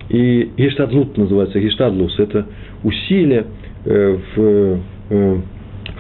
[0.09, 2.47] и гештадлут называется, гештадлус, это
[2.85, 3.47] усилие
[3.85, 4.79] э, в,
[5.11, 5.41] э,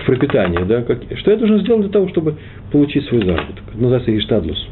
[0.02, 2.36] в пропитании, да, как, что я должен сделать для того, чтобы
[2.70, 3.64] получить свой заработок.
[3.68, 4.68] Это называется гештадлус.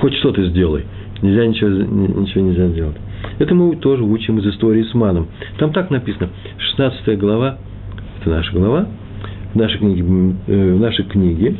[0.00, 0.84] Хоть что-то сделай,
[1.22, 2.96] нельзя ничего, ничего нельзя сделать.
[3.38, 5.28] Это мы тоже учим из истории с Маном.
[5.58, 7.58] Там так написано, 16 глава,
[8.20, 8.88] это наша глава,
[9.52, 10.02] в нашей книге,
[10.46, 11.56] э, в нашей книге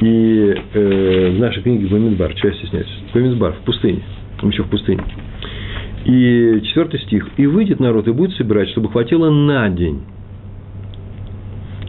[0.00, 4.00] и э, в нашей книге Бамидбар, чего я стесняюсь, Бамидбар, в пустыне,
[4.40, 5.02] там еще в пустыне.
[6.04, 7.28] И четвертый стих.
[7.36, 10.02] «И выйдет народ, и будет собирать, чтобы хватило на день».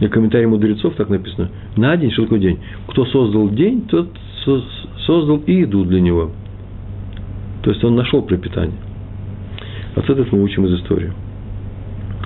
[0.00, 1.50] И комментарий мудрецов так написано.
[1.76, 2.58] На день, что такое день?
[2.88, 4.08] Кто создал день, тот
[5.06, 6.30] создал и еду для него.
[7.62, 8.76] То есть он нашел пропитание.
[9.96, 11.12] Этот мы учим из истории.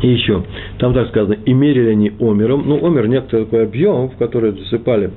[0.03, 0.45] И еще,
[0.79, 2.65] там так сказано, и мерили они омером.
[2.67, 5.11] Ну, омер– некоторый такой объем, в который засыпали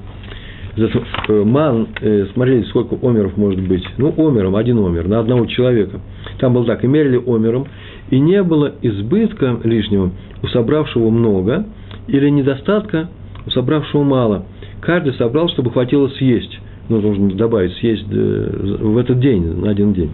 [0.75, 3.83] э, ман, э, смотрели, сколько омеров может быть.
[3.97, 5.99] Ну, омером, один омер на одного человека.
[6.39, 7.67] Там было так, и мерили омером,
[8.09, 11.67] и не было избытка лишнего у собравшего много,
[12.07, 13.09] или недостатка
[13.45, 14.45] у собравшего мало.
[14.81, 16.59] Каждый собрал, чтобы хватило съесть.
[16.89, 20.11] Ну, нужно добавить, съесть э, в этот день, на один день.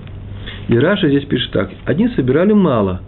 [0.69, 1.69] И Раши здесь пишет так.
[1.85, 3.01] Одни собирали мало,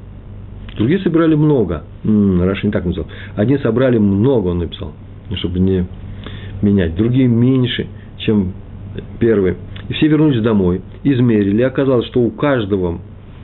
[0.77, 1.83] другие собирали много.
[2.03, 3.07] М-м, Раши не так написал.
[3.35, 4.93] Одни собрали много, он написал,
[5.35, 5.85] чтобы не
[6.61, 6.95] менять.
[6.95, 7.87] Другие меньше,
[8.17, 8.53] чем
[9.19, 9.57] первые.
[9.89, 11.59] И все вернулись домой, измерили.
[11.59, 12.99] И оказалось, что у каждого,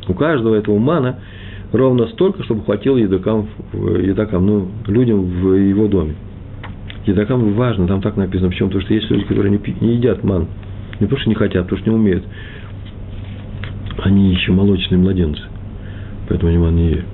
[0.07, 1.19] у каждого этого мана
[1.73, 6.15] ровно столько, чтобы хватило едокам, едокам ну, людям в его доме.
[7.05, 8.49] Едокам важно, там так написано.
[8.49, 8.69] Почему?
[8.69, 10.47] Потому что есть люди, которые не, не едят ман.
[10.99, 12.23] Не потому что не хотят, а потому что не умеют
[13.97, 15.41] они еще молочные младенцы,
[16.27, 17.05] поэтому они ман не ели.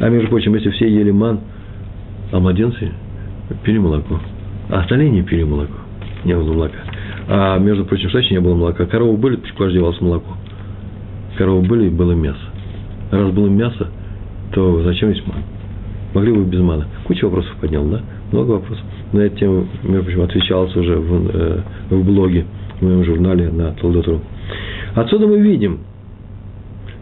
[0.00, 1.40] А между прочим, если все ели ман,
[2.32, 2.92] а младенцы
[3.64, 4.20] пили молоко,
[4.68, 5.74] а остальные не пили молоко,
[6.24, 6.78] не было молока.
[7.28, 8.86] А между прочим, что не было молока?
[8.86, 10.36] Коровы были, почему девалось молоко?
[11.36, 12.38] Коровы были, и было мясо.
[13.10, 13.88] Раз было мясо,
[14.52, 15.42] то зачем есть ман?
[16.14, 16.86] Могли бы без мана.
[17.04, 18.00] Куча вопросов поднял, да?
[18.32, 18.84] Много вопросов.
[19.12, 22.46] На эту тему, между прочим, отвечалось уже в, э, в блоге,
[22.80, 24.20] в моем журнале на Толдотру.
[24.96, 25.80] Отсюда мы видим,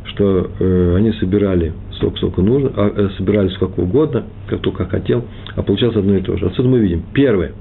[0.07, 5.25] что э, они собирали сколько, сколько нужно, а, э, собирали сколько угодно, как только хотел,
[5.55, 6.47] а получалось одно и то же.
[6.47, 7.53] Отсюда мы видим, первое,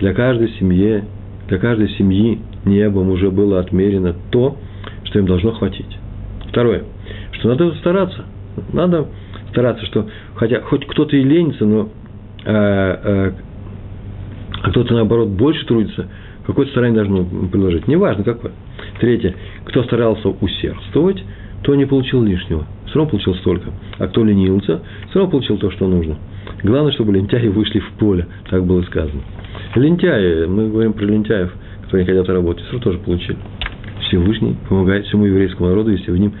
[0.00, 1.04] для каждой семьи,
[1.46, 4.56] для каждой семьи небом уже было отмерено то,
[5.04, 5.98] что им должно хватить.
[6.48, 6.82] Второе,
[7.38, 8.24] что надо стараться,
[8.72, 9.06] надо
[9.50, 11.88] стараться, что хотя хоть кто-то и ленится, но
[12.44, 13.32] э, э,
[14.62, 16.08] а кто-то наоборот больше трудится,
[16.44, 17.86] какое-то старание должно приложить.
[17.86, 18.50] Неважно какое.
[19.00, 19.34] Третье.
[19.64, 21.24] Кто старался усердствовать,
[21.62, 22.66] то не получил лишнего.
[22.86, 23.70] Все равно получил столько.
[23.98, 26.16] А кто ленился, все равно получил то, что нужно.
[26.62, 29.22] Главное, чтобы лентяи вышли в поле, так было сказано.
[29.74, 31.50] Лентяи, мы говорим про лентяев,
[31.84, 33.38] которые не хотят работать, все равно тоже получили.
[34.02, 36.32] Всевышний помогает всему еврейскому народу, если в нем,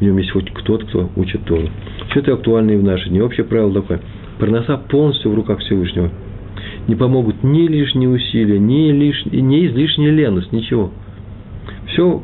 [0.00, 1.68] в нем есть хоть кто-то, кто учит Тору.
[2.10, 3.20] Все это актуально и в наши дни.
[3.20, 4.00] Общее правило такое.
[4.38, 6.10] Проноса полностью в руках Всевышнего.
[6.88, 9.24] Не помогут ни лишние усилия, ни, лиш...
[9.26, 10.90] ни излишняя леность, ничего.
[11.88, 12.22] Все,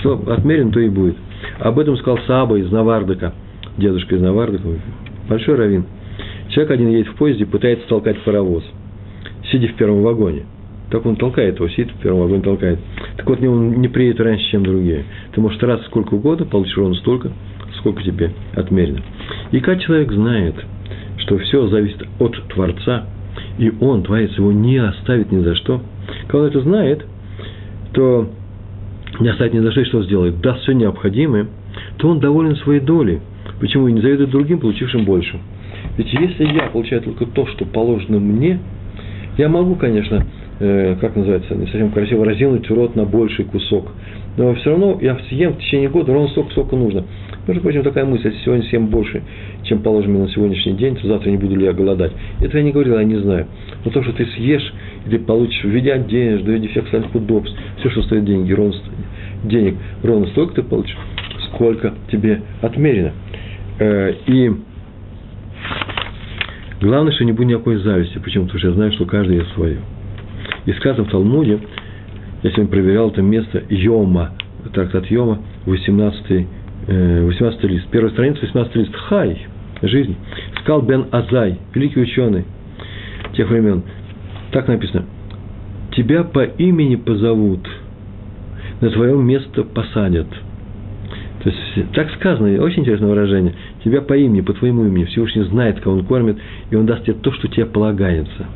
[0.00, 1.16] что отмерено, то и будет.
[1.58, 3.32] Об этом сказал Саба из Навардыка,
[3.76, 4.64] дедушка из Навардыка,
[5.28, 5.84] большой раввин.
[6.48, 8.64] Человек один едет в поезде, пытается толкать паровоз,
[9.50, 10.44] сидя в первом вагоне.
[10.90, 12.78] Так он толкает его, сидит в первом вагоне, толкает.
[13.16, 15.04] Так вот, он не приедет раньше, чем другие.
[15.32, 17.32] Ты можешь стараться сколько угодно, получишь ровно столько,
[17.78, 19.00] сколько тебе отмерено.
[19.52, 20.54] И как человек знает,
[21.18, 23.06] что все зависит от Творца,
[23.58, 25.80] и он, Творец, его не оставит ни за что,
[26.26, 27.06] когда он это знает,
[27.92, 28.28] то
[29.20, 31.46] не оставит ни за что, сделает, даст все необходимое,
[31.98, 33.20] то он доволен своей долей.
[33.60, 33.88] Почему?
[33.88, 35.38] И не завидует другим, получившим больше.
[35.96, 38.58] Ведь если я получаю только то, что положено мне,
[39.36, 40.24] я могу, конечно,
[40.60, 43.92] э, как называется, не совсем красиво, разинуть рот на больший кусок.
[44.36, 47.04] Но все равно я съем в течение года ровно столько, сколько нужно.
[47.46, 49.20] Между прочим, такая мысль, если сегодня съем больше,
[49.64, 52.12] чем положено на сегодняшний день, то завтра не буду ли я голодать.
[52.40, 53.46] Это я не говорил, я не знаю.
[53.84, 54.72] Но то, что ты съешь,
[55.06, 58.52] и ты получишь в виде одежды, в виде всех остальных удобств, все, что стоит деньги,
[58.52, 58.74] ровно,
[59.42, 59.74] денег,
[60.04, 60.96] ровно столько ты получишь,
[61.48, 63.12] сколько тебе отмерено.
[63.80, 64.52] Э, и
[66.80, 68.18] главное, что не будет никакой зависти.
[68.18, 68.44] Почему?
[68.44, 69.78] Потому что я знаю, что каждый есть свое.
[70.66, 71.58] И сказано в Талмуде,
[72.44, 74.30] я сегодня проверял это место Йома,
[74.72, 76.46] трактат Йома, 18
[76.86, 78.94] 18 лист, первая страница, 18 лист.
[79.08, 79.46] Хай,
[79.82, 80.16] жизнь.
[80.60, 82.44] Скал бен Азай, великий ученый
[83.34, 83.82] тех времен.
[84.50, 85.04] Так написано.
[85.92, 87.68] Тебя по имени позовут,
[88.80, 90.26] на твое место посадят.
[91.42, 93.54] То есть, так сказано, очень интересное выражение.
[93.84, 96.38] Тебя по имени, по твоему имени, Всевышний знает, кого он кормит,
[96.70, 98.46] и он даст тебе то, что тебе полагается.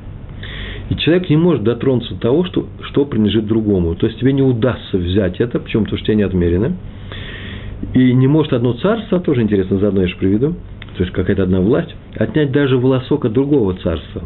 [0.88, 3.96] И человек не может дотронуться до того, что, что принадлежит другому.
[3.96, 5.82] То есть тебе не удастся взять это, почему?
[5.82, 6.76] Потому что тебе не отмерено.
[7.92, 10.54] И не может одно царство, тоже интересно, заодно я же приведу,
[10.96, 14.22] то есть какая-то одна власть, отнять даже волосок от другого царства.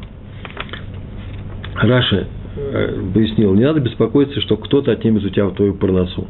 [1.74, 2.26] Раша
[2.56, 6.26] э, пояснил, не надо беспокоиться, что кто-то отнимет у тебя твою парносу.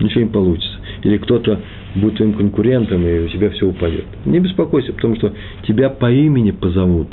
[0.00, 0.78] Ничего не получится.
[1.02, 1.60] Или кто-то
[1.94, 4.04] будет твоим конкурентом, и у тебя все упадет.
[4.24, 5.32] Не беспокойся, потому что
[5.66, 7.08] тебя по имени позовут.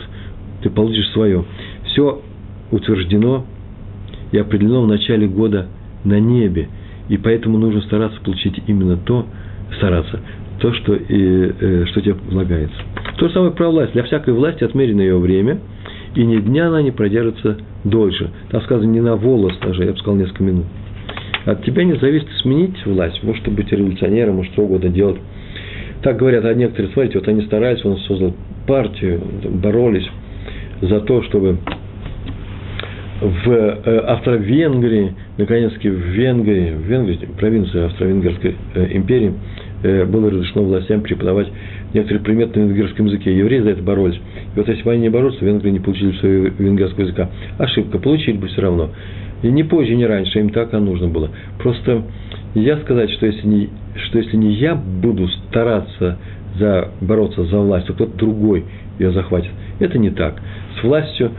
[0.62, 1.46] Ты получишь свое.
[1.86, 2.22] Все
[2.72, 3.46] утверждено
[4.32, 5.68] и определено в начале года
[6.04, 6.70] на небе.
[7.10, 9.26] И поэтому нужно стараться получить именно то,
[9.78, 10.20] стараться,
[10.60, 12.78] то, что, и, э, что тебе полагается.
[13.18, 13.93] То же самое про власть.
[13.93, 15.60] Для всякой власти отмерено ее время,
[16.16, 18.30] и ни дня она не продержится дольше.
[18.49, 20.66] Там сказано не на волос даже, я бы сказал, несколько минут.
[21.45, 23.22] От тебя не зависит сменить власть.
[23.24, 25.20] Может быть революционером, может что угодно делать.
[26.01, 28.34] Так говорят, а некоторые, смотрите, вот они старались, он создал
[28.68, 29.22] партию,
[29.62, 30.08] боролись
[30.82, 31.58] за то, чтобы
[33.22, 39.34] в э, Австро-Венгрии, наконец-таки в Венгрии, в Венгрии, провинции Австро-Венгерской э, империи,
[39.84, 41.47] э, было разрешено властям преподавать
[41.93, 43.38] некоторые предметы на венгерском языке.
[43.38, 44.17] Евреи за это боролись.
[44.17, 47.29] И вот если бы они не боролись, венгры не получили своего венгерского языка.
[47.57, 48.91] Ошибка, получили бы все равно.
[49.41, 51.29] И не позже, не раньше, им так и нужно было.
[51.59, 52.03] Просто
[52.55, 56.17] я сказать, что если не, что если не я буду стараться
[56.57, 58.63] за, бороться за власть, то кто-то другой
[58.99, 59.51] ее захватит.
[59.79, 60.41] Это не так.
[60.79, 61.31] С властью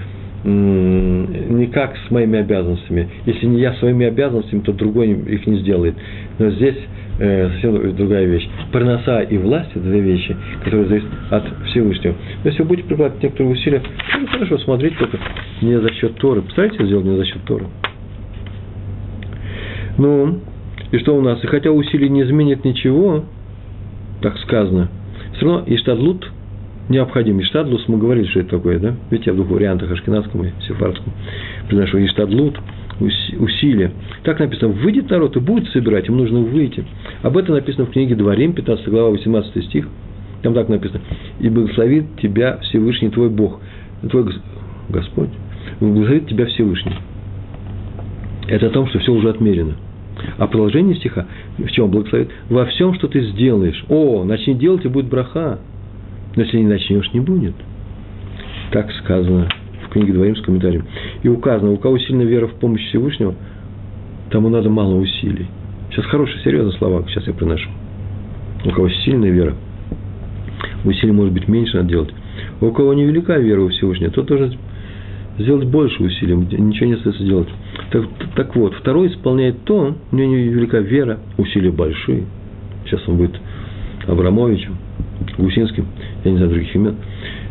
[0.44, 3.08] никак с моими обязанностями.
[3.24, 5.94] Если не я своими обязанностями, то другой их не сделает.
[6.38, 6.76] Но здесь
[7.18, 8.46] э, совсем другая вещь.
[8.70, 12.14] Парноса и власть– это две вещи, которые зависят от Всевышнего.
[12.42, 13.82] Но если вы будете прикладывать некоторые усилия,
[14.20, 15.18] ну, хорошо, смотрите только
[15.62, 16.42] не за счет Торы.
[16.42, 17.66] Постарайтесь сделать не за счет Торы.
[19.96, 20.40] Ну,
[20.90, 21.42] и что у нас?
[21.42, 23.24] И хотя усилий не изменит ничего,
[24.20, 24.88] так сказано,
[25.36, 26.30] все равно Иштадлут
[26.88, 27.40] необходим.
[27.40, 28.94] Иштадлус, мы говорили, что это такое, да?
[29.10, 31.12] Видите, я в двух вариантах, ашкенадском и сефардском,
[31.68, 32.58] приношу Иштадлут,
[33.00, 33.92] усилия.
[34.22, 36.84] Так написано, выйдет народ и будет собирать, им нужно выйти.
[37.22, 39.88] Об этом написано в книге Дворим, 15 глава, 18 стих.
[40.42, 41.00] Там так написано.
[41.40, 43.60] «И благословит тебя Всевышний твой Бог».
[44.10, 44.26] Твой
[44.90, 45.30] Господь.
[45.80, 46.94] Благословит тебя Всевышний.
[48.48, 49.74] Это о том, что все уже отмерено.
[50.36, 51.26] А продолжение стиха
[51.56, 52.30] в чем благословит?
[52.50, 53.84] Во всем, что ты сделаешь.
[53.88, 55.60] О, начни делать, и будет браха.
[56.36, 57.54] Но если не начнешь, не будет.
[58.72, 59.48] Так сказано
[59.86, 60.84] в книге Дворим с комментарием.
[61.22, 63.34] И указано, у кого сильная вера в помощь Всевышнего,
[64.30, 65.46] тому надо мало усилий.
[65.90, 67.70] Сейчас хорошие, серьезные слова, сейчас я приношу.
[68.64, 69.54] У кого сильная вера,
[70.84, 72.10] усилий может быть меньше надо делать.
[72.60, 74.56] У кого невелика вера у Всевышнего, тот должен
[75.38, 77.48] сделать больше усилий, ничего не остается делать.
[77.90, 78.04] Так,
[78.34, 82.24] так вот, второй исполняет то, у него невелика вера, усилия большие.
[82.84, 83.38] Сейчас он будет
[84.06, 84.76] Абрамовичем,
[85.38, 85.86] Гусинским,
[86.24, 86.96] я не знаю других имен.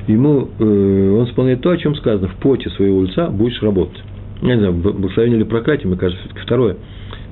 [0.07, 4.01] Ему, э, он исполняет то, о чем сказано, в поте своего лица будешь работать.
[4.41, 6.75] Я не знаю, благословение или проклятие, мне кажется, все-таки второе.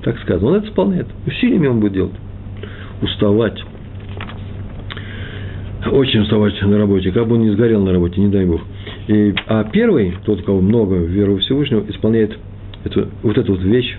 [0.02, 0.48] Так сказано.
[0.48, 1.06] Он это исполняет.
[1.26, 2.14] Усилиями он будет делать.
[3.02, 3.62] Уставать.
[5.90, 7.12] Очень уставать на работе.
[7.12, 8.62] Как бы он не сгорел на работе, не дай Бог.
[9.08, 12.38] И, а первый, тот, у кого много веры Всевышнего, исполняет
[12.84, 13.98] эту, вот эту вот вещь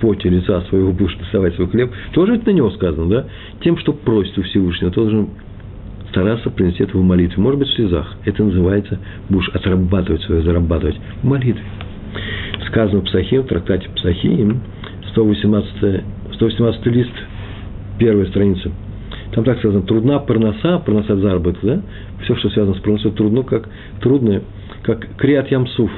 [0.00, 3.26] поте лица своего будешь доставать свой хлеб, тоже это на него сказано, да?
[3.62, 5.30] Тем, что просит у Всевышнего, должен
[6.10, 7.40] стараться принести это в молитве.
[7.42, 8.16] Может быть, в слезах.
[8.24, 8.98] Это называется,
[9.28, 11.62] будешь отрабатывать свое, зарабатывать в молитве.
[12.68, 14.60] Сказано в Псахим, в трактате Псахим,
[15.10, 17.12] 118, 118 лист,
[17.98, 18.70] первая страница.
[19.32, 21.82] Там так сказано, трудна парноса, парноса заработок, да?
[22.22, 23.68] Все, что связано с парносой, трудно, как
[24.00, 24.42] трудное,
[24.82, 25.90] как криат ямсуф,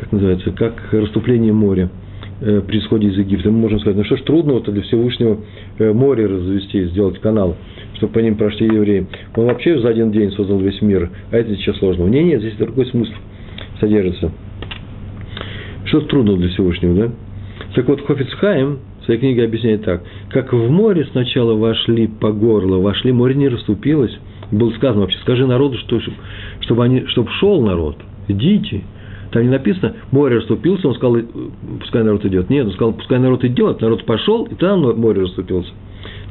[0.00, 1.88] как называется, как расступление моря
[2.44, 3.50] при исходе из Египта.
[3.50, 5.38] Мы можем сказать, ну что ж трудного-то для Всевышнего
[5.78, 7.56] э, море развести, сделать канал,
[7.94, 9.06] чтобы по ним прошли евреи.
[9.36, 12.08] Он вообще за один день создал весь мир, а это сейчас сложного.
[12.08, 13.12] Нет, нет, здесь другой смысл
[13.80, 14.30] содержится.
[15.86, 17.14] Что трудно для Всевышнего, да?
[17.74, 20.02] Так вот, Хофицхайм в своей книге объясняет так.
[20.30, 24.16] Как в море сначала вошли по горло, вошли, море не расступилось.
[24.50, 26.00] Было сказано вообще, скажи народу, что,
[26.60, 27.96] чтобы, они, чтобы шел народ,
[28.28, 28.82] идите.
[29.34, 31.16] Там не написано, море расступился, он сказал,
[31.80, 32.50] пускай народ идет.
[32.50, 35.70] Нет, он сказал, пускай народ идет, народ пошел, и там море расступился.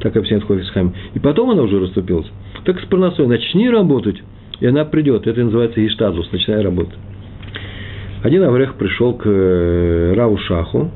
[0.00, 0.94] Так объясняет Хофисхайм.
[1.12, 2.26] И потом она уже расступилась.
[2.64, 4.22] Так с парносой начни работать,
[4.58, 5.26] и она придет.
[5.26, 6.94] Это называется иштадлус, начинай работать.
[8.22, 10.90] Один Аврех пришел к э, Раву Шаху,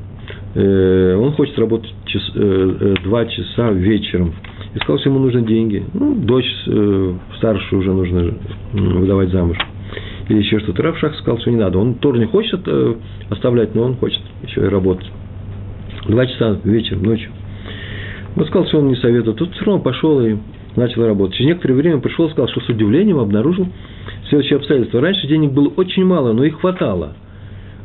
[0.55, 4.35] Э, он хочет работать час, э, 2 часа вечером.
[4.75, 5.85] И сказал, что ему нужны деньги.
[5.95, 8.35] Ну, дочь э, старшую уже нужно
[8.73, 9.57] выдавать замуж.
[10.29, 10.83] Или еще что-то.
[10.83, 11.79] Равшах сказал, что не надо.
[11.79, 12.95] Он тоже не хочет э,
[13.31, 15.11] оставлять, но он хочет еще и работать.
[16.07, 17.31] Два часа вечером, ночью.
[18.37, 19.37] Он сказал, что он не советует.
[19.37, 20.37] Тут все равно пошел и
[20.77, 21.37] начал работать.
[21.37, 23.69] Через некоторое время пришел и сказал, что с удивлением обнаружил
[24.29, 25.01] следующее обстоятельство.
[25.01, 27.15] Раньше денег было очень мало, но их хватало.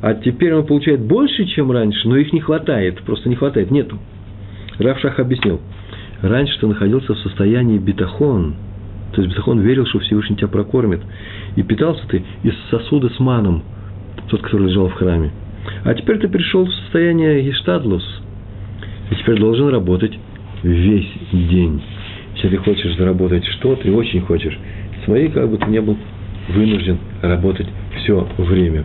[0.01, 3.01] А теперь он получает больше, чем раньше, но их не хватает.
[3.03, 3.97] Просто не хватает, нету.
[4.77, 5.61] Равшах объяснил.
[6.21, 8.55] Раньше ты находился в состоянии бетахон.
[9.13, 11.01] То есть бетахон верил, что Всевышний тебя прокормит.
[11.55, 13.63] И питался ты из сосуда с маном,
[14.29, 15.31] тот, который лежал в храме.
[15.83, 18.03] А теперь ты пришел в состояние гештадлус.
[19.11, 20.17] И теперь должен работать
[20.63, 21.81] весь день.
[22.35, 24.57] Если ты хочешь заработать что, ты очень хочешь.
[25.05, 25.97] Смотри, как бы ты не был
[26.49, 28.83] вынужден работать все время.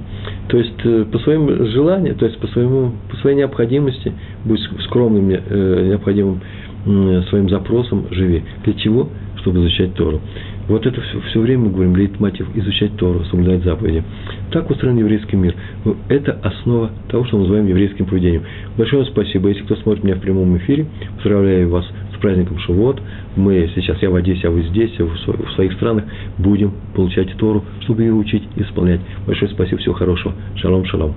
[0.48, 4.12] То есть э, по своим желаниям, то есть по, своему, по своей необходимости,
[4.44, 6.40] будь скромным э, необходимым
[7.28, 8.44] своим запросом живи.
[8.64, 9.10] Для чего?
[9.48, 10.20] Чтобы изучать Тору.
[10.68, 14.04] Вот это все, все время мы говорим, лейтмотив, изучать Тору, соблюдать заповеди.
[14.50, 15.54] Так устроен еврейский мир.
[16.10, 18.42] Это основа того, что мы называем еврейским поведением.
[18.76, 19.48] Большое спасибо.
[19.48, 20.84] Если кто смотрит меня в прямом эфире,
[21.16, 23.00] поздравляю вас с праздником Шавуот.
[23.36, 26.04] Мы сейчас, я в Одессе, а вы здесь, в своих странах,
[26.36, 29.00] будем получать Тору, чтобы ее учить и исполнять.
[29.26, 30.34] Большое спасибо, всего хорошего.
[30.56, 31.14] Шалом, шалом.